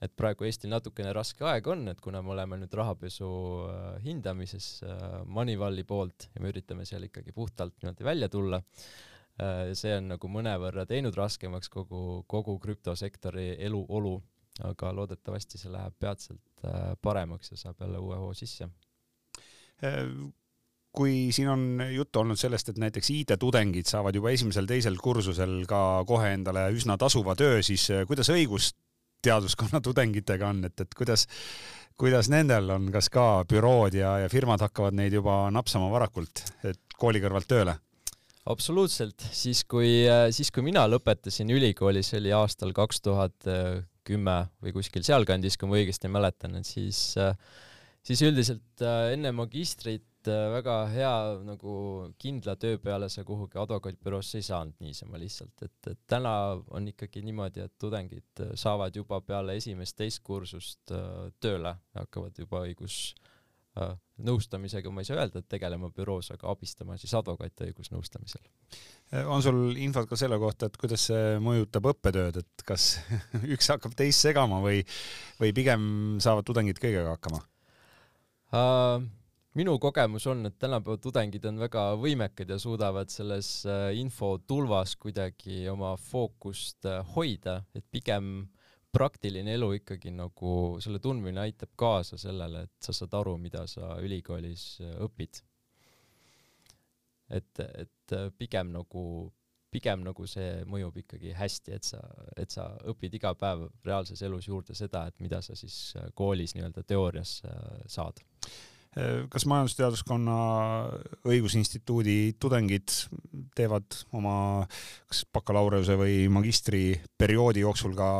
et 0.00 0.16
praegu 0.16 0.46
Eestil 0.48 0.72
natukene 0.72 1.12
raske 1.16 1.44
aeg 1.44 1.68
on, 1.68 1.84
et 1.92 2.00
kuna 2.00 2.22
me 2.24 2.32
oleme 2.34 2.56
nüüd 2.62 2.72
rahapesu 2.76 3.28
äh, 3.68 3.84
hindamises 4.06 4.80
äh, 4.86 5.20
Moneyvali 5.28 5.84
poolt 5.88 6.30
ja 6.32 6.42
me 6.42 6.52
üritame 6.52 6.86
seal 6.88 7.04
ikkagi 7.08 7.34
puhtalt 7.36 7.76
niimoodi 7.82 8.08
välja 8.08 8.30
tulla, 8.32 8.62
äh, 9.42 9.70
see 9.76 9.92
on 9.98 10.10
nagu 10.14 10.32
mõnevõrra 10.32 10.86
teinud 10.88 11.16
raskemaks 11.20 11.72
kogu, 11.72 12.24
kogu 12.30 12.56
krüptosektori 12.62 13.52
eluolu, 13.68 14.16
aga 14.72 14.92
loodetavasti 14.96 15.60
see 15.60 15.72
läheb 15.72 15.94
peatselt 16.00 16.64
paremaks 17.00 17.52
ja 17.52 17.56
saab 17.60 17.80
jälle 17.80 18.00
uue 18.02 18.18
hoo 18.20 18.34
sisse. 18.36 18.66
Kui 20.92 21.30
siin 21.32 21.48
on 21.48 21.62
juttu 21.94 22.20
olnud 22.20 22.36
sellest, 22.36 22.68
et 22.68 22.80
näiteks 22.82 23.08
IT-tudengid 23.14 23.88
saavad 23.88 24.18
juba 24.18 24.34
esimesel-teisel 24.34 24.98
kursusel 25.00 25.62
ka 25.70 26.02
kohe 26.04 26.34
endale 26.34 26.66
üsna 26.76 26.98
tasuva 27.00 27.36
töö, 27.38 27.62
siis 27.64 27.86
kuidas 28.10 28.28
õigust 28.34 28.76
teaduskonna 29.22 29.82
tudengitega 29.86 30.48
on, 30.50 30.64
et, 30.68 30.80
et 30.80 30.96
kuidas, 30.96 31.26
kuidas 32.00 32.30
nendel 32.32 32.70
on, 32.76 32.88
kas 32.94 33.10
ka 33.12 33.44
bürood 33.50 33.96
ja, 33.98 34.16
ja 34.24 34.32
firmad 34.32 34.62
hakkavad 34.64 34.96
neid 34.96 35.16
juba 35.16 35.42
napsama 35.54 35.90
varakult, 35.92 36.44
et 36.64 36.80
kooli 36.98 37.22
kõrvalt 37.22 37.50
tööle? 37.50 37.78
absoluutselt, 38.50 39.20
siis 39.36 39.62
kui, 39.68 40.08
siis 40.34 40.48
kui 40.50 40.64
mina 40.66 40.82
lõpetasin 40.88 41.52
ülikooli, 41.54 42.00
see 42.02 42.18
oli 42.18 42.32
aastal 42.34 42.72
kaks 42.74 43.02
tuhat 43.04 43.46
kümme 44.08 44.36
või 44.64 44.72
kuskil 44.74 45.04
sealkandis, 45.06 45.58
kui 45.60 45.68
ma 45.70 45.76
õigesti 45.78 46.10
mäletan, 46.10 46.56
et 46.58 46.66
siis, 46.66 47.12
siis 48.02 48.22
üldiselt 48.26 48.82
enne 49.12 49.30
magistrit 49.36 50.09
Äh, 50.28 50.50
väga 50.52 50.74
hea 50.92 51.12
nagu 51.48 51.74
kindla 52.20 52.52
töö 52.60 52.76
peale 52.82 53.08
sa 53.08 53.22
kuhugi 53.24 53.56
advokaadibüroosse 53.56 54.36
ei 54.36 54.44
saanud 54.44 54.76
niisama 54.84 55.16
lihtsalt, 55.20 55.62
et, 55.64 55.78
et 55.88 56.00
täna 56.12 56.32
on 56.76 56.88
ikkagi 56.90 57.22
niimoodi, 57.24 57.62
et 57.64 57.72
tudengid 57.80 58.42
äh, 58.44 58.50
saavad 58.60 58.96
juba 58.96 59.22
peale 59.24 59.54
esimest-teist 59.56 60.20
kursust 60.26 60.92
äh, 60.92 61.30
tööle 61.40 61.72
ja 61.72 62.04
hakkavad 62.04 62.36
juba 62.36 62.64
õigus 62.68 63.02
nõustamisega, 64.20 64.90
ma 64.92 65.00
ei 65.00 65.06
saa 65.06 65.20
öelda, 65.22 65.40
et 65.40 65.46
tegelema 65.48 65.88
büroos, 65.94 66.26
aga 66.34 66.48
abistama 66.50 66.96
siis 66.98 67.12
advokaate 67.16 67.68
õigusnõustamisel. 67.70 68.42
on 69.30 69.44
sul 69.46 69.78
infot 69.80 70.10
ka 70.10 70.18
selle 70.18 70.36
kohta, 70.42 70.66
et 70.66 70.76
kuidas 70.76 71.06
see 71.08 71.38
mõjutab 71.40 71.86
õppetööd, 71.92 72.42
et 72.42 72.64
kas 72.66 72.98
üks 73.54 73.70
hakkab 73.72 73.94
teist 73.96 74.26
segama 74.26 74.58
või, 74.60 74.82
või 75.38 75.54
pigem 75.56 75.86
saavad 76.20 76.50
tudengid 76.50 76.82
kõigega 76.82 77.14
hakkama 77.14 77.40
uh,? 78.52 79.08
Minu 79.58 79.78
kogemus 79.78 80.26
on, 80.30 80.46
et 80.46 80.58
tänapäeva 80.58 80.98
tudengid 81.02 81.44
on 81.48 81.58
väga 81.58 81.82
võimekad 81.98 82.52
ja 82.52 82.58
suudavad 82.60 83.10
selles 83.10 83.64
äh, 83.66 83.90
infotulvas 83.98 84.94
kuidagi 85.00 85.64
oma 85.72 85.96
fookust 85.98 86.86
äh, 86.86 87.02
hoida, 87.16 87.60
et 87.74 87.86
pigem 87.90 88.46
praktiline 88.94 89.54
elu 89.54 89.72
ikkagi 89.78 90.12
nagu 90.14 90.54
selle 90.82 90.98
tundmine 91.02 91.42
aitab 91.44 91.74
kaasa 91.78 92.18
sellele, 92.18 92.64
et 92.66 92.86
sa 92.86 92.94
saad 92.94 93.14
aru, 93.20 93.36
mida 93.42 93.66
sa 93.70 93.96
ülikoolis 94.02 94.70
äh, 94.84 94.96
õpid. 95.06 95.42
et, 97.30 97.60
et 97.62 98.16
pigem 98.38 98.72
nagu, 98.74 99.02
pigem 99.70 100.00
nagu 100.02 100.26
see 100.26 100.64
mõjub 100.66 100.96
ikkagi 101.02 101.34
hästi, 101.38 101.74
et 101.74 101.86
sa, 101.86 102.00
et 102.36 102.50
sa 102.50 102.72
õpid 102.90 103.14
iga 103.18 103.34
päev 103.38 103.68
reaalses 103.86 104.22
elus 104.26 104.48
juurde 104.48 104.74
seda, 104.74 105.06
et 105.06 105.22
mida 105.22 105.38
sa 105.42 105.54
siis 105.54 105.94
koolis 106.14 106.56
nii-öelda 106.56 106.82
teoorias 106.82 107.38
saad 107.86 108.18
kas 109.30 109.44
Majandusteaduskonna 109.46 110.36
Õigusinstituudi 111.30 112.34
tudengid 112.42 112.90
teevad 113.54 113.86
oma 114.18 114.66
kas 115.10 115.22
bakalaureuse 115.30 115.94
või 115.98 116.24
magistriperioodi 116.32 117.62
jooksul 117.62 117.94
ka 117.98 118.10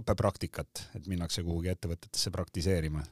õppepraktikat, 0.00 0.86
et 0.96 1.08
minnakse 1.12 1.44
kuhugi 1.44 1.72
ettevõtetesse 1.74 2.32
praktiseerima? 2.32 3.04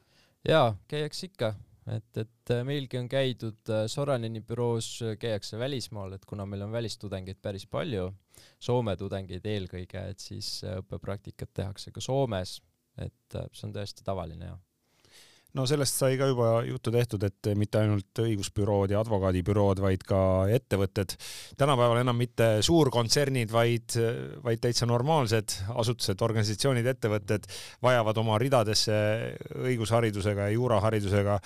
jaa, 0.46 0.70
käiakse 0.88 1.26
ikka, 1.28 1.50
et, 1.90 2.22
et 2.22 2.52
äh, 2.54 2.62
meilgi 2.64 3.00
on 3.00 3.10
käidud 3.12 3.72
äh, 3.74 3.84
Soranini 3.92 4.40
büroos, 4.40 4.88
käiakse 5.20 5.58
välismaal, 5.58 6.16
et 6.16 6.24
kuna 6.24 6.46
meil 6.46 6.64
on 6.64 6.72
välistudengeid 6.72 7.42
päris 7.42 7.66
palju, 7.66 8.08
Soome 8.60 8.96
tudengeid 8.96 9.44
eelkõige, 9.48 10.00
et 10.12 10.20
siis 10.20 10.62
õppepraktikat 10.68 11.52
tehakse 11.56 11.92
ka 11.92 12.00
Soomes, 12.04 12.60
et 13.00 13.36
see 13.52 13.68
on 13.68 13.76
täiesti 13.76 14.04
tavaline 14.04 14.48
ja 14.48 14.56
no 15.56 15.64
sellest 15.68 16.00
sai 16.02 16.16
ka 16.20 16.28
juba 16.30 16.48
juttu 16.66 16.92
tehtud, 16.92 17.22
et 17.26 17.50
mitte 17.58 17.80
ainult 17.80 18.20
õigusbürood 18.22 18.92
ja 18.92 19.00
advokaadibürood, 19.00 19.80
vaid 19.82 20.04
ka 20.06 20.18
ettevõtted, 20.52 21.16
tänapäeval 21.58 22.02
enam 22.02 22.18
mitte 22.20 22.48
suurkontsernid, 22.66 23.52
vaid, 23.52 23.96
vaid 24.44 24.62
täitsa 24.62 24.88
normaalsed 24.88 25.56
asutused, 25.74 26.20
organisatsioonid, 26.26 26.90
ettevõtted 26.92 27.48
vajavad 27.84 28.20
oma 28.22 28.40
ridadesse 28.42 28.98
õigusharidusega 29.62 30.50
ja 30.50 30.56
juuraharidusega 30.56 31.40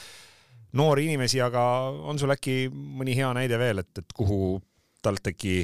noori 0.78 1.06
inimesi, 1.10 1.40
aga 1.42 1.62
on 2.10 2.18
sul 2.18 2.34
äkki 2.34 2.64
mõni 2.70 3.14
hea 3.18 3.30
näide 3.36 3.58
veel, 3.60 3.82
et, 3.82 3.92
et 4.02 4.16
kuhu 4.16 4.58
TalTechi 5.02 5.62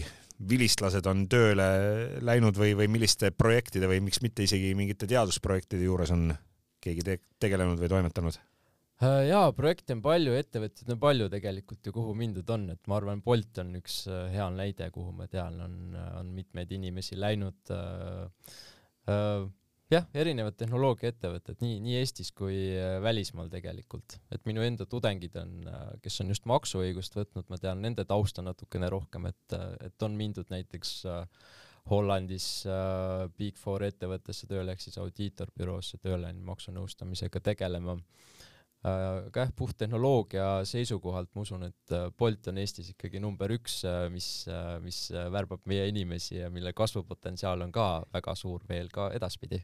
vilistlased 0.49 1.07
on 1.09 1.25
tööle 1.33 1.67
läinud 2.25 2.59
või, 2.59 2.75
või 2.77 2.91
milliste 2.93 3.31
projektide 3.33 3.89
või 3.89 4.03
miks 4.05 4.21
mitte 4.25 4.45
isegi 4.45 4.75
mingite 4.77 5.09
teadusprojektide 5.09 5.87
juures 5.89 6.13
on 6.13 6.29
keegi 6.87 7.07
te 7.07 7.19
tegelenud 7.43 7.83
või 7.83 7.91
toimetanud? 7.93 8.39
Äh, 9.05 9.27
jaa, 9.29 9.51
projekte 9.53 9.93
on 9.93 10.01
palju, 10.05 10.33
ettevõtteid 10.39 10.95
on 10.95 11.01
palju 11.03 11.27
tegelikult 11.33 11.85
ju, 11.85 11.93
kuhu 11.93 12.15
mindud 12.17 12.49
on, 12.55 12.71
et 12.73 12.81
ma 12.89 12.97
arvan, 12.97 13.21
Bolt 13.25 13.61
on 13.61 13.75
üks 13.77 14.07
äh, 14.09 14.31
hea 14.33 14.47
näide, 14.55 14.89
kuhu 14.95 15.13
ma 15.19 15.27
tean, 15.29 15.59
on, 15.61 15.77
on 16.23 16.33
mitmeid 16.37 16.73
inimesi 16.79 17.19
läinud 17.21 17.75
äh,. 17.77 18.57
Äh, 19.07 19.45
jah, 19.93 20.07
erinevad 20.19 20.57
tehnoloogiaettevõtted 20.59 21.61
nii, 21.63 21.77
nii 21.85 21.99
Eestis 22.01 22.33
kui 22.35 22.57
äh, 22.73 22.97
välismaal 23.05 23.53
tegelikult, 23.53 24.17
et 24.35 24.49
minu 24.49 24.65
enda 24.65 24.89
tudengid 24.91 25.37
on, 25.39 25.69
kes 26.03 26.17
on 26.25 26.33
just 26.33 26.49
maksuõigust 26.49 27.21
võtnud, 27.21 27.47
ma 27.53 27.61
tean 27.61 27.85
nende 27.85 28.09
tausta 28.09 28.43
natukene 28.43 28.89
rohkem, 28.91 29.29
et, 29.29 29.59
et 29.85 30.09
on 30.09 30.17
mindud 30.19 30.49
näiteks 30.51 30.97
äh, 31.13 31.23
Hollandis 31.91 32.67
äh, 32.67 33.27
Big 33.39 33.59
Four 33.61 33.85
ettevõttesse 33.87 34.49
tööle 34.51 34.75
ehk 34.75 34.83
siis 34.83 34.99
audiitorbüroosse 35.03 36.01
tööle 36.03 36.33
maksunõustamisega 36.49 37.43
tegelema 37.53 37.97
äh,. 37.97 39.27
aga 39.27 39.47
jah, 39.47 39.53
puhttehnoloogia 39.57 40.49
seisukohalt 40.69 41.33
ma 41.35 41.45
usun, 41.47 41.67
et 41.69 41.95
äh, 41.95 42.09
Bolt 42.19 42.51
on 42.51 42.59
Eestis 42.63 42.91
ikkagi 42.95 43.23
number 43.23 43.55
üks, 43.55 43.81
äh, 43.87 44.07
mis, 44.13 44.31
äh, 44.51 44.77
mis 44.83 45.07
värbab 45.13 45.67
meie 45.67 45.89
inimesi 45.93 46.41
ja 46.41 46.51
mille 46.51 46.75
kasvupotentsiaal 46.77 47.67
on 47.67 47.75
ka 47.75 47.89
väga 48.13 48.35
suur 48.39 48.67
veel 48.69 48.91
ka 48.93 49.11
edaspidi 49.17 49.63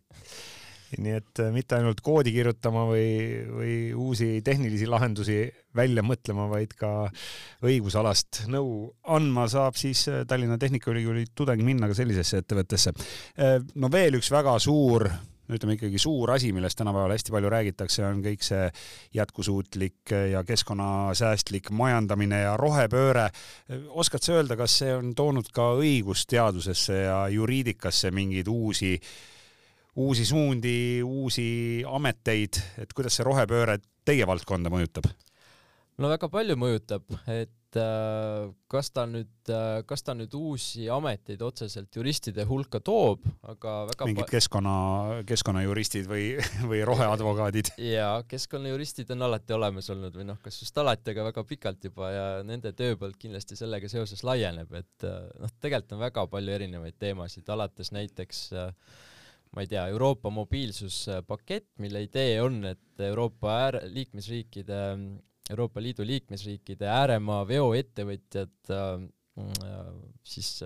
nii 1.00 1.16
et 1.16 1.40
äh, 1.40 1.50
mitte 1.55 1.78
ainult 1.78 2.02
koodi 2.05 2.33
kirjutama 2.35 2.85
või, 2.90 3.09
või 3.48 3.74
uusi 3.96 4.28
tehnilisi 4.44 4.88
lahendusi 4.90 5.38
välja 5.76 6.05
mõtlema, 6.05 6.48
vaid 6.50 6.74
ka 6.76 7.09
õigusalast 7.64 8.44
nõu 8.52 8.92
andma 9.16 9.46
saab 9.50 9.78
siis 9.81 10.05
äh, 10.12 10.22
Tallinna 10.28 10.59
Tehnikaülikooli 10.61 11.31
tudeng 11.35 11.64
minna 11.64 11.88
ka 11.88 11.96
sellisesse 11.96 12.42
ettevõttesse. 12.42 12.94
Äh, 13.38 13.61
no 13.74 13.92
veel 13.92 14.20
üks 14.20 14.33
väga 14.33 14.59
suur 14.62 15.09
ütleme 15.52 15.74
ikkagi 15.76 15.98
suur 16.00 16.31
asi, 16.33 16.48
millest 16.55 16.78
tänapäeval 16.78 17.12
hästi 17.12 17.33
palju 17.35 17.50
räägitakse, 17.52 18.05
on 18.07 18.22
kõik 18.24 18.44
see 18.46 18.68
jätkusuutlik 19.18 20.12
ja 20.31 20.40
keskkonnasäästlik 20.48 21.68
majandamine 21.76 22.38
ja 22.44 22.55
rohepööre. 22.57 23.26
oskad 23.90 24.24
sa 24.24 24.38
öelda, 24.38 24.57
kas 24.57 24.78
see 24.81 24.94
on 24.96 25.12
toonud 25.18 25.50
ka 25.52 25.74
õigusteadusesse 25.83 27.02
ja 27.02 27.18
juriidikasse 27.35 28.14
mingeid 28.14 28.48
uusi 28.48 28.94
äh, 28.94 29.12
uusi 29.96 30.24
suundi, 30.24 31.02
uusi 31.05 31.83
ameteid, 31.88 32.61
et 32.81 32.94
kuidas 32.96 33.18
see 33.18 33.26
rohepööre 33.28 33.78
teie 34.07 34.26
valdkonda 34.28 34.72
mõjutab? 34.72 35.11
no 36.00 36.09
väga 36.11 36.28
palju 36.33 36.57
mõjutab, 36.59 37.05
et 37.31 37.76
äh, 37.78 38.46
kas 38.72 38.88
ta 38.96 39.05
nüüd 39.07 39.50
äh,, 39.52 39.83
kas 39.87 40.02
ta 40.02 40.14
nüüd 40.16 40.33
uusi 40.35 40.87
ameteid 40.90 41.44
otseselt 41.44 41.92
juristide 41.94 42.46
hulka 42.48 42.81
toob, 42.81 43.26
aga 43.52 43.74
väga 43.90 44.09
mingid 44.09 44.33
keskkonna, 44.33 44.74
keskkonnajuristid 45.28 46.09
või, 46.11 46.24
või 46.70 46.81
roheadvokaadid? 46.88 47.74
jaa, 47.85 48.16
keskkonnajuristid 48.31 49.12
on 49.14 49.28
alati 49.28 49.57
olemas 49.59 49.92
olnud 49.92 50.16
või 50.16 50.26
noh, 50.33 50.40
kas 50.42 50.62
just 50.64 50.83
alati, 50.83 51.12
aga 51.12 51.28
väga 51.28 51.46
pikalt 51.52 51.88
juba 51.90 52.11
ja 52.14 52.26
nende 52.48 52.72
tööpõld 52.78 53.20
kindlasti 53.20 53.61
sellega 53.61 53.92
seoses 53.92 54.24
laieneb, 54.26 54.72
et 54.81 55.09
äh, 55.09 55.22
noh, 55.44 55.57
tegelikult 55.61 55.98
on 55.98 56.07
väga 56.09 56.26
palju 56.33 56.59
erinevaid 56.59 56.98
teemasid, 56.98 57.46
alates 57.52 57.92
näiteks 57.94 58.46
äh, 58.57 58.70
ma 59.52 59.64
ei 59.64 59.68
tea, 59.68 59.84
Euroopa 59.92 60.30
mobiilsuspakett, 60.32 61.68
mille 61.84 62.02
idee 62.06 62.38
on, 62.40 62.62
et 62.70 63.04
Euroopa 63.04 63.52
ääre, 63.66 63.82
liikmesriikide, 63.92 64.78
Euroopa 65.52 65.82
Liidu 65.82 66.06
liikmesriikide 66.08 66.88
ääremaa 66.88 67.42
veoettevõtjad 67.48 68.72
äh, 68.72 69.04
siis 70.24 70.62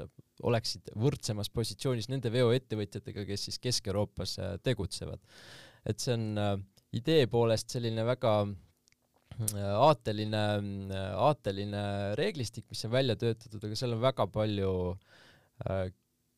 oleksid 0.47 0.93
võrdsemas 0.99 1.51
positsioonis 1.55 2.11
nende 2.13 2.31
veoettevõtjatega, 2.35 3.27
kes 3.27 3.49
siis 3.49 3.59
Kesk-Euroopas 3.63 4.39
äh, 4.43 4.55
tegutsevad. 4.63 5.23
et 5.87 6.03
see 6.03 6.15
on 6.15 6.39
äh, 6.39 6.55
idee 6.95 7.27
poolest 7.31 7.71
selline 7.71 8.07
väga 8.07 8.39
aateline, 9.77 10.43
aateline 11.13 11.83
reeglistik, 12.17 12.65
mis 12.71 12.87
on 12.87 12.95
välja 12.95 13.17
töötatud, 13.21 13.61
aga 13.67 13.77
seal 13.77 13.93
on 13.93 14.01
väga 14.01 14.25
palju 14.33 14.71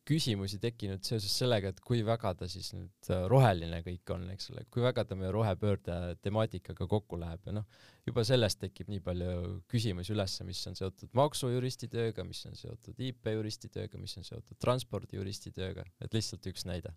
küsimusi 0.09 0.59
tekkinud 0.63 1.05
seoses 1.05 1.33
sellega, 1.41 1.73
et 1.73 1.81
kui 1.85 2.01
väga 2.07 2.33
ta 2.39 2.49
siis 2.51 2.71
nüüd 2.75 3.11
äh, 3.13 3.25
roheline 3.31 3.81
kõik 3.85 4.13
on, 4.15 4.25
eks 4.33 4.51
ole, 4.53 4.65
kui 4.73 4.83
väga 4.85 5.05
ta 5.09 5.17
meie 5.19 5.33
rohepöörde 5.35 5.97
temaatikaga 6.25 6.87
kokku 6.89 7.19
läheb 7.21 7.49
ja 7.49 7.55
noh, 7.59 7.67
juba 8.09 8.25
sellest 8.27 8.61
tekib 8.63 8.89
nii 8.93 9.03
palju 9.05 9.33
küsimusi 9.71 10.15
ülesse, 10.15 10.47
mis 10.49 10.63
on 10.71 10.79
seotud 10.79 11.13
maksujuristi 11.19 11.91
tööga, 11.93 12.25
mis 12.29 12.41
on 12.49 12.57
seotud 12.59 13.03
IP-juristi 13.09 13.71
tööga, 13.75 14.01
mis 14.01 14.17
on 14.21 14.27
seotud 14.27 14.61
transpordijuristi 14.65 15.53
tööga, 15.57 15.85
et 16.05 16.17
lihtsalt 16.17 16.49
üks 16.53 16.65
näide. 16.69 16.95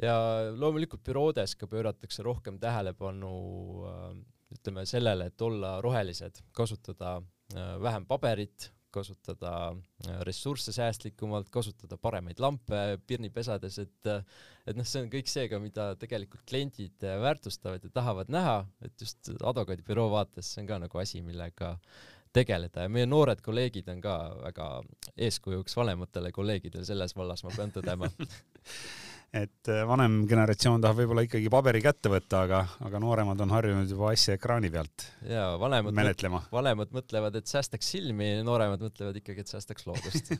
ja 0.00 0.16
loomulikult 0.56 1.04
büroodes 1.06 1.56
ka 1.56 1.68
pööratakse 1.70 2.24
rohkem 2.26 2.60
tähelepanu 2.60 3.32
äh, 3.88 4.04
ütleme 4.58 4.84
sellele, 4.88 5.30
et 5.30 5.42
olla 5.46 5.78
rohelised, 5.80 6.42
kasutada 6.52 7.16
äh, 7.54 7.74
vähem 7.82 8.06
paberit, 8.06 8.70
kasutada 8.94 9.52
äh, 9.72 10.20
ressursse 10.26 10.74
säästlikumalt, 10.74 11.50
kasutada 11.52 11.98
paremaid 12.00 12.40
lampe 12.42 12.98
pirnipesades, 13.06 13.78
et 13.82 14.10
et 14.10 14.76
noh, 14.76 14.86
see 14.86 15.02
on 15.04 15.10
kõik 15.12 15.30
see 15.30 15.48
ka, 15.50 15.58
mida 15.62 15.90
tegelikult 16.00 16.44
kliendid 16.48 17.06
äh, 17.06 17.18
väärtustavad 17.22 17.84
ja 17.84 17.92
tahavad 17.94 18.32
näha, 18.32 18.56
et 18.86 18.94
just 19.00 19.32
advokaadibüroo 19.38 20.08
vaates 20.12 20.54
see 20.54 20.64
on 20.64 20.70
ka 20.70 20.80
nagu 20.86 21.02
asi, 21.02 21.22
millega 21.24 21.76
tegeleda. 22.32 22.86
Ja 22.86 22.92
meie 22.92 23.08
noored 23.10 23.40
kolleegid 23.42 23.88
on 23.90 24.02
ka 24.04 24.16
väga 24.44 24.66
eeskujuks 25.18 25.74
vanematele 25.76 26.30
kolleegidele 26.32 26.86
selles 26.86 27.16
vallas, 27.18 27.42
ma 27.46 27.54
pean 27.56 27.72
tõdema 27.74 28.10
et 29.30 29.68
äh, 29.70 29.82
vanem 29.86 30.24
generatsioon 30.30 30.82
tahab 30.82 30.98
võib-olla 30.98 31.22
ikkagi 31.22 31.50
paberi 31.52 31.80
kätte 31.84 32.10
võtta, 32.10 32.42
aga, 32.48 32.60
aga 32.86 33.00
nooremad 33.02 33.42
on 33.44 33.52
harjunud 33.54 33.90
juba 33.90 34.10
asja 34.10 34.34
ekraani 34.34 34.70
pealt 34.74 35.06
ja, 35.22 35.52
vanemad 35.60 35.94
menetlema. 35.94 36.42
vanemad 36.50 36.90
mõtlevad, 36.94 37.38
et 37.38 37.50
säästaks 37.50 37.92
silmi, 37.94 38.32
nooremad 38.46 38.82
mõtlevad 38.82 39.20
ikkagi, 39.22 39.44
et 39.44 39.52
säästaks 39.54 39.86
loodust 39.86 40.32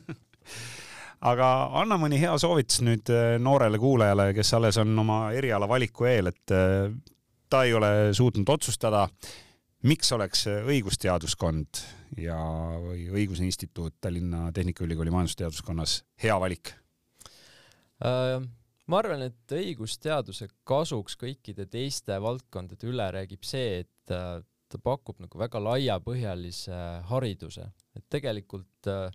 aga 1.31 1.47
anna 1.79 1.99
mõni 2.01 2.19
hea 2.19 2.35
soovitus 2.43 2.83
nüüd 2.83 3.13
äh, 3.15 3.37
noorele 3.39 3.79
kuulajale, 3.79 4.31
kes 4.35 4.53
alles 4.59 4.81
on 4.83 4.91
oma 5.05 5.23
eriala 5.39 5.71
valiku 5.71 6.11
eel, 6.11 6.33
et 6.33 6.55
äh, 6.55 6.91
ta 7.51 7.63
ei 7.67 7.75
ole 7.77 8.11
suutnud 8.17 8.51
otsustada, 8.51 9.07
miks 9.87 10.11
oleks 10.11 10.45
õigusteaduskond 10.51 11.85
ja, 12.19 12.37
või 12.83 13.07
Õiguse 13.07 13.47
Instituut 13.47 14.01
Tallinna 14.03 14.49
Tehnikaülikooli 14.51 15.15
majandusteaduskonnas 15.15 16.01
hea 16.27 16.35
valik 16.43 16.75
uh,? 18.03 18.43
Ma 18.91 18.99
arvan, 18.99 19.23
et 19.29 19.55
õigusteaduse 19.55 20.49
kasuks 20.67 21.15
kõikide 21.19 21.67
teiste 21.71 22.17
valdkondade 22.21 22.89
üle 22.89 23.07
räägib 23.15 23.47
see, 23.47 23.81
et 23.85 24.15
äh, 24.15 24.39
ta 24.71 24.79
pakub 24.83 25.19
nagu 25.23 25.39
väga 25.39 25.61
laiapõhjalise 25.63 26.77
hariduse, 27.09 27.69
et 27.95 28.07
tegelikult 28.11 28.91
äh, 28.91 29.11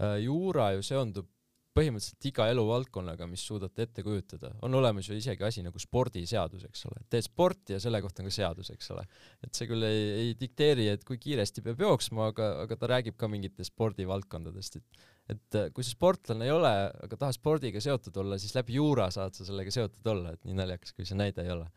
äh, 0.00 0.16
juura 0.24 0.72
ju 0.76 0.84
seondub 0.86 1.28
põhimõtteliselt 1.70 2.26
iga 2.26 2.48
eluvaldkonnaga, 2.50 3.28
mis 3.30 3.44
suudate 3.46 3.84
ette 3.86 4.02
kujutada, 4.02 4.50
on 4.66 4.74
olemas 4.74 5.06
ju 5.06 5.14
isegi 5.14 5.44
asi 5.46 5.62
nagu 5.62 5.78
spordiseadus, 5.78 6.64
eks 6.66 6.82
ole, 6.88 7.04
teed 7.12 7.24
sporti 7.24 7.76
ja 7.76 7.78
selle 7.82 8.00
kohta 8.02 8.24
on 8.24 8.28
ka 8.28 8.34
seadus, 8.34 8.72
eks 8.74 8.90
ole. 8.96 9.04
et 9.46 9.54
see 9.54 9.70
küll 9.70 9.86
ei, 9.86 10.02
ei 10.16 10.34
dikteeri, 10.40 10.88
et 10.90 11.06
kui 11.06 11.20
kiiresti 11.22 11.62
peab 11.62 11.84
jooksma, 11.86 12.32
aga, 12.34 12.50
aga 12.64 12.78
ta 12.80 12.90
räägib 12.90 13.16
ka 13.20 13.30
mingitest 13.30 13.70
spordivaldkondadest, 13.70 14.80
et 14.80 15.06
et 15.30 15.58
äh, 15.58 15.70
kui 15.74 15.86
sa 15.86 15.94
sportlane 15.94 16.46
ei 16.46 16.54
ole, 16.54 16.72
aga 17.06 17.18
tahad 17.18 17.36
spordiga 17.36 17.82
seotud 17.82 18.16
olla, 18.22 18.38
siis 18.40 18.54
läbi 18.56 18.78
juura 18.78 19.08
saad 19.14 19.36
sa 19.36 19.46
sellega 19.46 19.72
seotud 19.74 20.12
olla, 20.12 20.34
et 20.34 20.44
nii 20.48 20.58
naljakas, 20.58 20.94
kui 20.96 21.08
see 21.08 21.18
näide 21.18 21.44
ei 21.46 21.54
ole. 21.54 21.68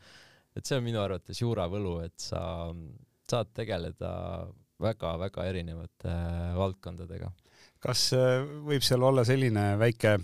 et 0.53 0.65
see 0.69 0.77
on 0.77 0.85
minu 0.85 1.01
arvates 1.01 1.39
juura 1.41 1.65
võlu, 1.69 1.97
et 2.05 2.19
sa 2.21 2.41
saad 3.29 3.53
tegeleda 3.57 4.11
väga-väga 4.83 5.47
erinevate 5.49 6.11
äh, 6.11 6.51
valdkondadega. 6.57 7.31
kas 7.83 8.09
äh, 8.17 8.41
võib 8.67 8.85
seal 8.85 9.03
olla 9.03 9.25
selline 9.27 9.73
väike 9.81 10.17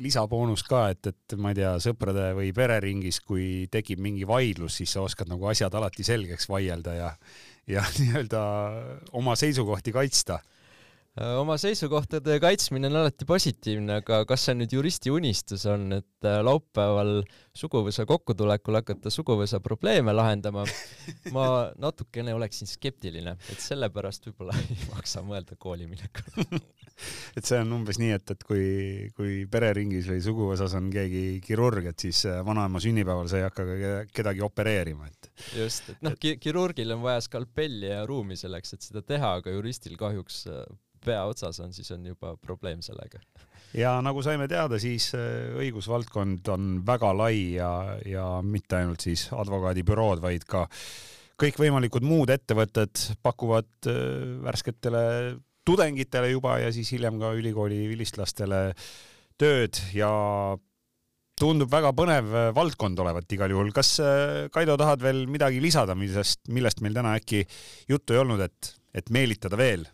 lisaboonus 0.00 0.62
ka, 0.64 0.86
et, 0.94 1.10
et 1.10 1.34
ma 1.36 1.52
ei 1.52 1.58
tea, 1.58 1.74
sõprade 1.82 2.30
või 2.36 2.54
pereringis, 2.56 3.18
kui 3.20 3.66
tekib 3.72 4.00
mingi 4.00 4.24
vaidlus, 4.28 4.78
siis 4.80 4.94
sa 4.96 5.04
oskad 5.04 5.28
nagu 5.28 5.44
asjad 5.50 5.74
alati 5.76 6.06
selgeks 6.06 6.48
vaielda 6.48 6.94
ja, 6.96 7.10
ja 7.68 7.84
nii-öelda 8.00 8.42
oma 9.20 9.36
seisukohti 9.36 9.92
kaitsta 9.92 10.40
oma 11.14 11.54
seisukohtade 11.60 12.40
kaitsmine 12.42 12.88
on 12.90 12.96
alati 12.98 13.26
positiivne, 13.28 14.00
aga 14.02 14.24
kas 14.26 14.48
see 14.48 14.56
nüüd 14.58 14.72
juristi 14.74 15.12
unistus 15.14 15.62
on, 15.70 15.86
et 16.00 16.26
äh, 16.26 16.40
laupäeval 16.42 17.20
suguvõsa 17.54 18.02
kokkutulekul 18.08 18.80
hakata 18.80 19.12
suguvõsa 19.14 19.60
probleeme 19.62 20.14
lahendama, 20.14 20.64
ma 21.36 21.46
natukene 21.78 22.34
oleksin 22.34 22.66
skeptiline, 22.66 23.36
et 23.38 23.62
sellepärast 23.62 24.26
võib-olla 24.26 24.56
ei 24.58 24.78
maksa 24.94 25.22
mõelda 25.22 25.54
kooli 25.60 25.86
minekule 25.86 26.48
et 27.38 27.46
see 27.46 27.60
on 27.62 27.76
umbes 27.78 28.00
nii, 28.02 28.10
et, 28.16 28.34
et 28.34 28.42
kui, 28.48 28.66
kui 29.14 29.36
pereringis 29.50 30.08
või 30.10 30.18
suguvõsas 30.24 30.74
on 30.78 30.88
keegi 30.94 31.38
kirurg, 31.46 31.92
et 31.92 32.06
siis 32.08 32.24
äh, 32.30 32.40
vanaema 32.46 32.82
sünnipäeval 32.82 33.30
sa 33.30 33.38
ei 33.38 33.46
hakka 33.46 33.68
ka 33.70 33.92
kedagi 34.18 34.42
opereerima, 34.42 35.06
et. 35.12 35.30
just, 35.60 35.94
et 35.94 36.02
noh 36.02 36.18
ki, 36.18 36.40
kirurgil 36.42 36.90
on 36.96 37.06
vaja 37.06 37.22
skalpelli 37.28 37.92
ja 37.92 38.02
ruumi 38.10 38.34
selleks, 38.40 38.74
et 38.74 38.88
seda 38.90 39.04
teha, 39.06 39.36
aga 39.38 39.54
juristil 39.54 39.94
kahjuks 40.00 40.42
pea 41.04 41.22
otsas 41.28 41.60
on, 41.64 41.72
siis 41.74 41.90
on 41.94 42.04
juba 42.08 42.34
probleem 42.40 42.82
sellega. 42.84 43.20
ja 43.74 43.96
nagu 44.04 44.22
saime 44.22 44.48
teada, 44.50 44.78
siis 44.82 45.10
äh, 45.18 45.54
õigusvaldkond 45.60 46.50
on 46.54 46.76
väga 46.86 47.12
lai 47.16 47.56
ja, 47.58 47.70
ja 48.06 48.26
mitte 48.42 48.80
ainult 48.80 49.04
siis 49.04 49.28
advokaadibürood, 49.34 50.22
vaid 50.24 50.46
ka 50.48 50.66
kõikvõimalikud 51.40 52.06
muud 52.06 52.30
ettevõtted 52.34 53.08
pakuvad 53.22 53.90
äh, 53.90 53.96
värsketele 54.44 55.02
tudengitele 55.64 56.30
juba 56.34 56.58
ja 56.60 56.70
siis 56.74 56.92
hiljem 56.92 57.18
ka 57.22 57.32
ülikooli 57.38 57.86
vilistlastele 57.88 58.68
tööd 59.40 59.80
ja 59.96 60.10
tundub 61.40 61.72
väga 61.72 61.90
põnev 61.96 62.30
äh, 62.30 62.52
valdkond 62.54 63.00
olevat 63.02 63.32
igal 63.34 63.50
juhul. 63.50 63.74
kas 63.74 63.96
Kaido 64.54 64.78
tahad 64.78 65.02
veel 65.02 65.24
midagi 65.26 65.60
lisada, 65.64 65.98
millest, 65.98 66.46
millest 66.48 66.84
meil 66.84 66.94
täna 66.94 67.16
äkki 67.18 67.42
juttu 67.90 68.14
ei 68.14 68.22
olnud, 68.22 68.46
et, 68.46 68.74
et 68.94 69.10
meelitada 69.10 69.58
veel 69.58 69.88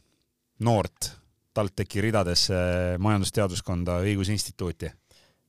noort 0.61 1.13
TalTechi 1.55 2.05
ridadesse 2.05 2.57
majandusteaduskonda 3.03 4.01
õigusinstituuti? 4.07 4.91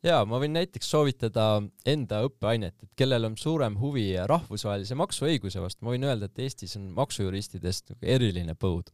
jaa, 0.06 0.22
ma 0.26 0.40
võin 0.42 0.56
näiteks 0.56 0.88
soovitada 0.94 1.46
enda 1.88 2.22
õppeainet, 2.26 2.76
et 2.82 2.94
kellel 2.98 3.28
on 3.30 3.36
suurem 3.38 3.78
huvi 3.80 4.08
rahvusvahelise 4.30 4.98
maksuõiguse 4.98 5.62
vastu, 5.62 5.86
ma 5.86 5.94
võin 5.94 6.08
öelda, 6.08 6.30
et 6.30 6.42
Eestis 6.42 6.74
on 6.80 6.90
maksujuristidest 6.98 7.96
eriline 8.02 8.56
põud. 8.58 8.90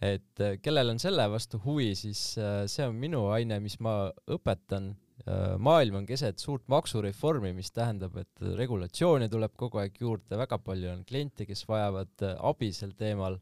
et 0.00 0.40
äh, 0.40 0.56
kellel 0.62 0.94
on 0.94 1.00
selle 1.02 1.24
vastu 1.30 1.58
huvi, 1.64 1.90
siis 1.98 2.38
äh, 2.38 2.62
see 2.70 2.86
on 2.86 2.94
minu 2.96 3.26
aine, 3.34 3.58
mis 3.60 3.80
ma 3.82 4.12
õpetan. 4.30 4.92
Äh, 5.26 5.56
maailm 5.58 5.98
on 5.98 6.06
keset 6.06 6.38
suurt 6.38 6.62
maksureformi, 6.70 7.50
mis 7.52 7.72
tähendab, 7.74 8.16
et 8.16 8.44
regulatsioone 8.56 9.28
tuleb 9.28 9.56
kogu 9.58 9.82
aeg 9.82 9.98
juurde, 10.00 10.38
väga 10.38 10.60
palju 10.62 10.92
on 10.92 11.02
kliente, 11.04 11.44
kes 11.44 11.66
vajavad 11.68 12.24
abi 12.38 12.70
sel 12.72 12.94
teemal 12.96 13.40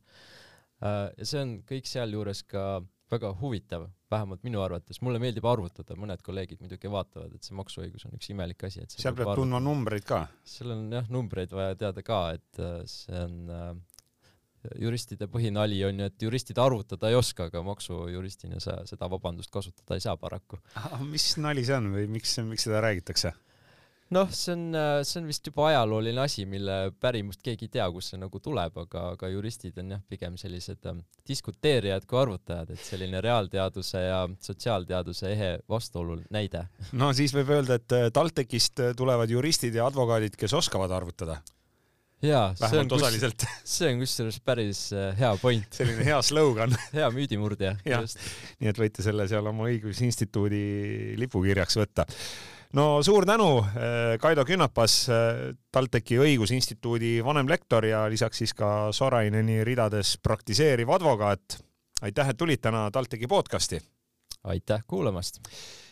ja 0.82 1.24
see 1.24 1.40
on 1.40 1.56
kõik 1.68 1.88
sealjuures 1.88 2.42
ka 2.50 2.66
väga 3.10 3.30
huvitav, 3.40 3.86
vähemalt 4.10 4.42
minu 4.46 4.60
arvates, 4.62 4.98
mulle 5.04 5.20
meeldib 5.22 5.46
arvutada, 5.46 5.94
mõned 5.98 6.22
kolleegid 6.26 6.62
muidugi 6.62 6.90
vaatavad, 6.90 7.34
et 7.36 7.46
see 7.46 7.56
maksuõigus 7.58 8.06
on 8.08 8.16
üks 8.18 8.30
imelik 8.34 8.64
asi, 8.66 8.82
et 8.82 8.94
seal 8.94 9.14
peab 9.18 9.34
tundma 9.38 9.60
numbreid 9.62 10.06
ka. 10.06 10.24
seal 10.46 10.74
on 10.74 10.88
jah, 10.94 11.06
numbreid 11.12 11.54
vaja 11.54 11.76
teada 11.78 12.02
ka, 12.06 12.20
et 12.38 12.62
äh, 12.62 12.80
see 12.90 13.20
on 13.22 13.36
äh, 13.54 13.70
juristide 14.82 15.28
põhinali 15.30 15.78
on 15.86 16.02
ju, 16.02 16.10
et 16.10 16.26
juristid 16.26 16.58
arvutada 16.58 17.10
ei 17.10 17.18
oska, 17.18 17.46
aga 17.50 17.62
maksujuristina 17.66 18.58
sa 18.62 18.80
seda 18.88 19.10
vabandust 19.10 19.52
kasutada 19.54 19.98
ei 19.98 20.02
saa 20.02 20.16
paraku. 20.18 20.58
mis 21.06 21.34
nali 21.38 21.66
see 21.66 21.78
on 21.78 21.92
või 21.94 22.08
miks, 22.18 22.38
miks 22.46 22.66
seda 22.66 22.82
räägitakse? 22.84 23.34
Noh, 24.14 24.28
see 24.30 24.54
on, 24.54 24.66
äh, 24.74 25.00
see 25.06 25.20
on 25.20 25.26
vist 25.30 25.48
juba 25.48 25.68
ajalooline 25.70 26.22
asi, 26.22 26.44
mille 26.48 26.76
pärimust 27.02 27.42
keegi 27.44 27.66
ei 27.66 27.72
tea, 27.78 27.86
kust 27.92 28.12
see 28.12 28.20
nagu 28.20 28.40
tuleb, 28.42 28.78
aga, 28.84 29.02
aga 29.16 29.30
juristid 29.32 29.78
on 29.82 29.96
jah, 29.96 30.04
pigem 30.10 30.36
sellised 30.40 30.86
ähm, 30.90 31.02
diskuteerijad 31.28 32.06
kui 32.08 32.20
arvutajad, 32.20 32.70
et 32.76 32.86
selline 32.86 33.22
reaalteaduse 33.24 34.04
ja 34.04 34.22
sotsiaalteaduse 34.46 35.32
ehe 35.32 35.50
vastuolu 35.70 36.20
näide. 36.34 36.66
no 37.00 37.10
siis 37.16 37.34
võib 37.36 37.52
öelda, 37.58 37.80
et 37.80 37.98
äh, 37.98 38.08
TalTechist 38.14 38.86
äh, 38.86 38.96
tulevad 38.98 39.32
juristid 39.32 39.74
ja 39.74 39.90
advokaadid, 39.90 40.38
kes 40.38 40.54
oskavad 40.54 40.94
arvutada. 40.94 41.40
jaa, 42.22 42.48
see 42.56 42.78
on 42.80 42.96
osaliselt. 42.96 43.42
see 43.76 43.90
on 43.90 44.04
kusjuures 44.04 44.38
päris 44.46 44.88
hea 45.18 45.36
point. 45.42 45.66
selline 45.80 46.06
hea 46.06 46.22
slogan 46.22 46.78
hea 46.94 47.10
müüdimurdja. 47.14 47.76
nii 47.82 48.70
et 48.70 48.84
võite 48.86 49.02
selle 49.02 49.26
seal 49.28 49.50
oma 49.50 49.66
õigusinstituudi 49.72 51.16
lipukirjaks 51.18 51.82
võtta 51.82 52.06
no 52.72 53.02
suur 53.02 53.26
tänu, 53.26 53.58
eh, 53.58 54.18
Kaido 54.20 54.44
Künnapas, 54.44 55.08
eh, 55.08 55.54
TalTechi 55.72 56.18
Õigusinstituudi 56.18 57.24
vanemlektor 57.24 57.84
ja 57.84 58.06
lisaks 58.10 58.38
siis 58.38 58.54
ka 58.54 58.92
Soraineni 58.92 59.64
ridades 59.64 60.18
praktiseeriv 60.22 60.90
advokaat. 60.90 61.62
aitäh, 62.02 62.28
et 62.28 62.36
tulid 62.36 62.60
täna 62.60 62.90
TalTechi 62.90 63.26
podcasti. 63.26 63.80
aitäh 64.44 64.80
kuulamast. 64.86 65.40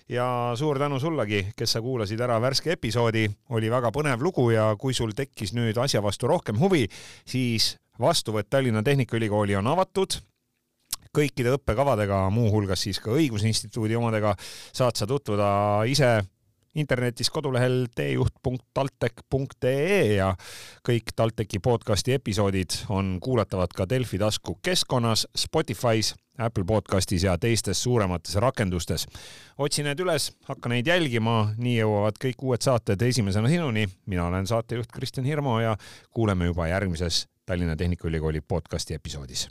ja 0.08 0.52
suur 0.54 0.78
tänu 0.78 1.00
sullegi, 1.00 1.52
kes 1.56 1.72
sa 1.72 1.80
kuulasid 1.80 2.20
ära 2.20 2.40
värske 2.40 2.72
episoodi, 2.72 3.30
oli 3.50 3.70
väga 3.70 3.90
põnev 3.90 4.20
lugu 4.20 4.50
ja 4.50 4.76
kui 4.76 4.94
sul 4.94 5.10
tekkis 5.10 5.54
nüüd 5.54 5.78
asja 5.78 6.02
vastu 6.02 6.26
rohkem 6.26 6.58
huvi, 6.58 6.88
siis 7.26 7.78
vastuvõtt 8.00 8.50
Tallinna 8.50 8.82
Tehnikaülikooli 8.82 9.56
on 9.56 9.66
avatud 9.66 10.20
kõikide 11.14 11.54
õppekavadega, 11.54 12.30
muuhulgas 12.30 12.82
siis 12.82 13.00
ka 13.00 13.10
Õigusinstituudi 13.14 13.96
omadega, 13.96 14.34
saad 14.74 14.96
sa 14.96 15.06
tutvuda 15.06 15.84
ise 15.86 16.24
internetis 16.74 17.30
kodulehel 17.30 17.86
teejuht.taltech.ee 17.96 20.14
ja 20.14 20.34
kõik 20.88 21.02
TalTechi 21.16 21.58
podcasti 21.62 22.12
episoodid 22.18 22.70
on 22.88 23.18
kuulatavad 23.22 23.68
ka 23.76 23.88
Delfi 23.88 24.18
tasku 24.18 24.58
keskkonnas, 24.62 25.26
Spotify's, 25.38 26.14
Apple 26.38 26.64
podcastis 26.66 27.22
ja 27.22 27.38
teistes 27.38 27.82
suuremates 27.82 28.34
rakendustes. 28.42 29.06
otsi 29.58 29.82
need 29.82 30.00
üles, 30.00 30.32
hakka 30.48 30.68
neid 30.68 30.86
jälgima, 30.86 31.54
nii 31.56 31.78
jõuavad 31.78 32.14
kõik 32.24 32.42
uued 32.42 32.62
saated 32.62 33.02
esimesena 33.02 33.48
sinuni. 33.48 33.88
mina 34.06 34.26
olen 34.26 34.46
saatejuht 34.46 34.92
Kristjan 34.92 35.26
Hirmu 35.26 35.60
ja 35.60 35.76
kuuleme 36.10 36.44
juba 36.44 36.68
järgmises 36.68 37.28
Tallinna 37.46 37.76
Tehnikaülikooli 37.76 38.40
podcasti 38.40 38.94
episoodis 38.94 39.48